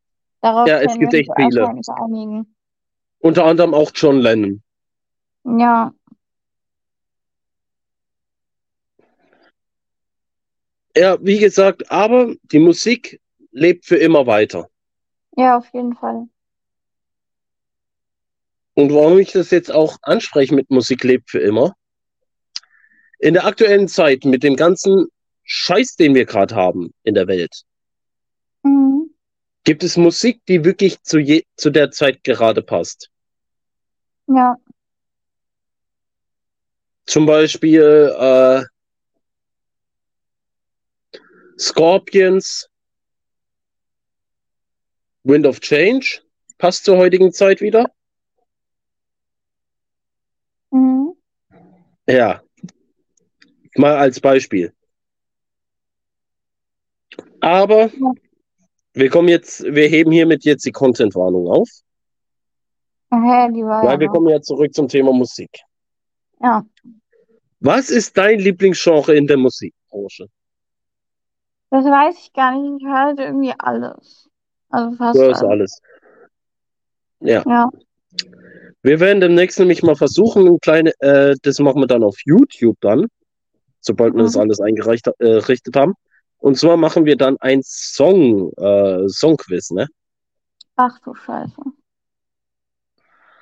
[0.41, 1.69] Darauf Ja, es gibt echt viele.
[3.19, 4.61] unter anderem auch John Lennon.
[5.43, 5.93] Ja,
[10.95, 13.21] Ja, wie gesagt, aber die Musik
[13.51, 14.67] lebt für immer weiter.
[15.37, 16.27] ja, auf jeden Fall.
[18.73, 21.75] Und warum ich das jetzt auch anspreche mit Musik lebt für immer?
[23.19, 25.07] In der aktuellen Zeit mit dem ganzen
[25.43, 27.63] Scheiß, den wir gerade haben in der Welt.
[29.71, 33.09] Gibt es Musik, die wirklich zu, je, zu der Zeit gerade passt.
[34.27, 34.57] Ja,
[37.05, 38.63] Zum Beispiel, äh,
[41.57, 42.67] Scorpions,
[45.23, 46.19] Wind of Change.
[46.57, 47.89] Passt zur heutigen Zeit wieder.
[50.71, 51.13] Mhm.
[52.07, 52.41] Ja.
[53.77, 54.73] Mal als Beispiel.
[57.39, 58.30] Aber Ja.
[58.93, 61.69] Wir kommen jetzt, wir heben hiermit jetzt die Content-Warnung auf,
[63.13, 64.13] Hä, die war ja weil wir noch.
[64.13, 65.49] kommen ja zurück zum Thema Musik.
[66.41, 66.63] Ja.
[67.59, 70.27] Was ist dein Lieblingsgenre in der Musikbranche?
[71.69, 72.81] Das weiß ich gar nicht.
[72.81, 74.29] Ich höre halt irgendwie alles.
[74.69, 75.81] Also fast Du hörst alles.
[75.81, 75.81] alles.
[77.19, 77.43] Ja.
[77.47, 77.69] Ja.
[78.81, 82.77] Wir werden demnächst nämlich mal versuchen, ein kleine, äh, das machen wir dann auf YouTube
[82.81, 83.05] dann,
[83.79, 84.41] sobald wir das Mhm.
[84.41, 85.41] alles eingereicht äh,
[85.75, 85.93] haben.
[86.41, 89.87] Und zwar machen wir dann ein Song, äh, Songquiz, ne?
[90.75, 91.53] Ach du Scheiße.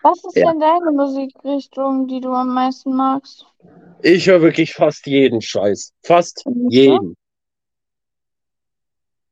[0.02, 0.52] Was ist Ja.
[0.52, 3.46] denn deine Musikrichtung, die du am meisten magst?
[4.02, 5.94] Ich höre wirklich fast jeden Scheiß.
[6.04, 6.68] Fast du?
[6.70, 7.16] jeden.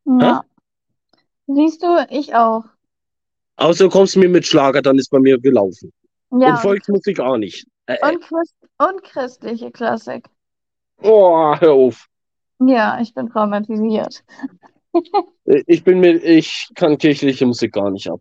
[0.06, 0.44] Ja.
[1.48, 2.64] Siehst du, ich auch.
[3.58, 5.92] Außer du kommst mir mit Schlager, dann ist bei mir gelaufen.
[6.32, 7.66] Ja, Und Volksmusik auch nicht.
[7.88, 10.28] Äh, äh, und, Christ und christliche Klassik.
[11.02, 12.08] oh, hör auf.
[12.60, 14.24] Ja, ich bin traumatisiert.
[15.46, 18.20] Äh, Ich bin mir, ich kann kirchliche Musik gar nicht ab.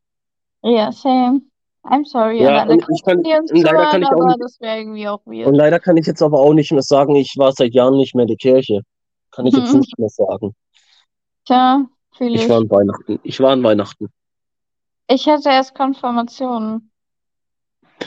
[0.63, 1.43] Ja, same.
[1.85, 4.79] I'm sorry Ja, und ich kann- und leider kann zuhören, ich auch nicht- das wäre
[4.79, 5.47] irgendwie auch weird.
[5.47, 8.15] Und leider kann ich jetzt aber auch nicht mehr sagen, ich war seit Jahren nicht
[8.15, 8.83] mehr in der Kirche.
[9.31, 9.81] Kann ich jetzt Mhm.
[9.81, 10.55] nicht mehr sagen.
[11.45, 12.49] Tja, fühle Ich ich.
[12.49, 13.21] war an Weihnachten.
[13.23, 14.09] Ich war an Weihnachten.
[15.09, 16.91] Ich hatte erst Konfirmationen.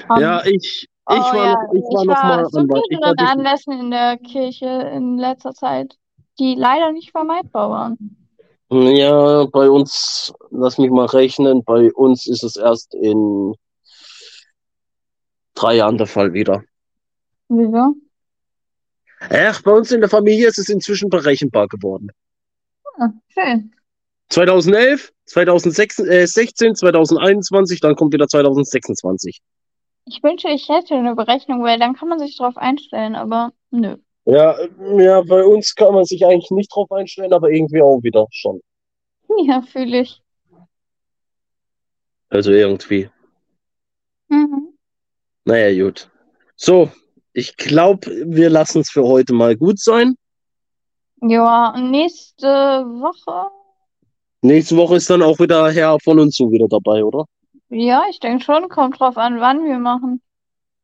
[0.09, 2.59] Um, Ja, ich, ich oh war ja, noch, ich war ich noch war mal zu
[2.59, 5.97] an ich war Anlässen in der Kirche in letzter Zeit,
[6.39, 8.15] die leider nicht vermeidbar waren.
[8.71, 13.55] Ja, bei uns, lass mich mal rechnen, bei uns ist es erst in
[15.55, 16.63] drei Jahren der Fall wieder.
[17.47, 17.95] Wieso?
[19.21, 22.11] Ach, bei uns in der Familie ist es inzwischen berechenbar geworden.
[22.99, 23.73] Ah, schön.
[24.29, 29.41] 2011, 2016, 2021, dann kommt wieder 2026.
[30.05, 33.97] Ich wünsche, ich hätte eine Berechnung, weil dann kann man sich darauf einstellen, aber nö.
[34.29, 34.55] Ja,
[34.97, 38.61] ja, bei uns kann man sich eigentlich nicht drauf einstellen, aber irgendwie auch wieder schon.
[39.45, 40.21] Ja, fühle ich.
[42.29, 43.09] Also irgendwie.
[44.27, 44.73] Mhm.
[45.45, 46.09] Naja, gut.
[46.55, 46.91] So,
[47.33, 50.15] ich glaube, wir lassen es für heute mal gut sein.
[51.21, 53.51] Ja, und nächste Woche,
[54.41, 57.25] Nächste Woche ist dann auch wieder Herr von uns zu wieder dabei, oder?
[57.69, 60.21] ja, ich denke schon, kommt drauf an, wann wir machen.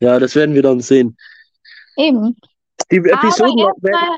[0.02, 1.16] Ja, das werden wir dann sehen.
[1.96, 2.36] Eben.
[2.92, 4.18] Die Episoden werden,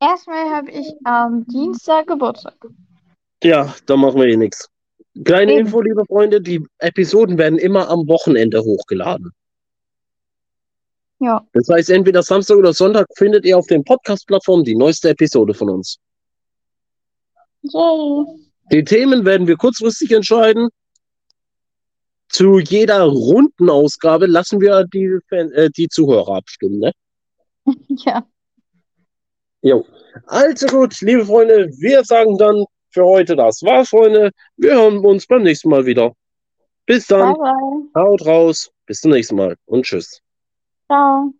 [0.00, 2.56] erstmal, erstmal habe ich am Dienstag Geburtstag.
[3.42, 4.68] ja, da machen wir eh nichts.
[5.24, 5.66] Kleine Eben.
[5.66, 9.30] Info, liebe Freunde, die Episoden werden immer am Wochenende hochgeladen.
[11.20, 11.46] Ja.
[11.52, 15.70] Das heißt, entweder Samstag oder Sonntag findet ihr auf den Podcast-Plattformen die neueste Episode von
[15.70, 15.98] uns.
[17.62, 18.24] Yay.
[18.72, 20.68] Die Themen werden wir kurzfristig entscheiden.
[22.28, 26.78] Zu jeder runden Ausgabe lassen wir die, Fan- äh, die Zuhörer abstimmen.
[26.78, 26.92] Ne?
[27.88, 28.26] Ja.
[29.62, 29.86] Jo.
[30.26, 34.30] Also gut, liebe Freunde, wir sagen dann für heute das war's, Freunde.
[34.56, 36.12] Wir hören uns beim nächsten Mal wieder.
[36.86, 37.54] Bis dann, Bye
[37.94, 38.02] bye.
[38.02, 40.20] haut raus, bis zum nächsten Mal und tschüss.
[40.86, 41.32] Ciao.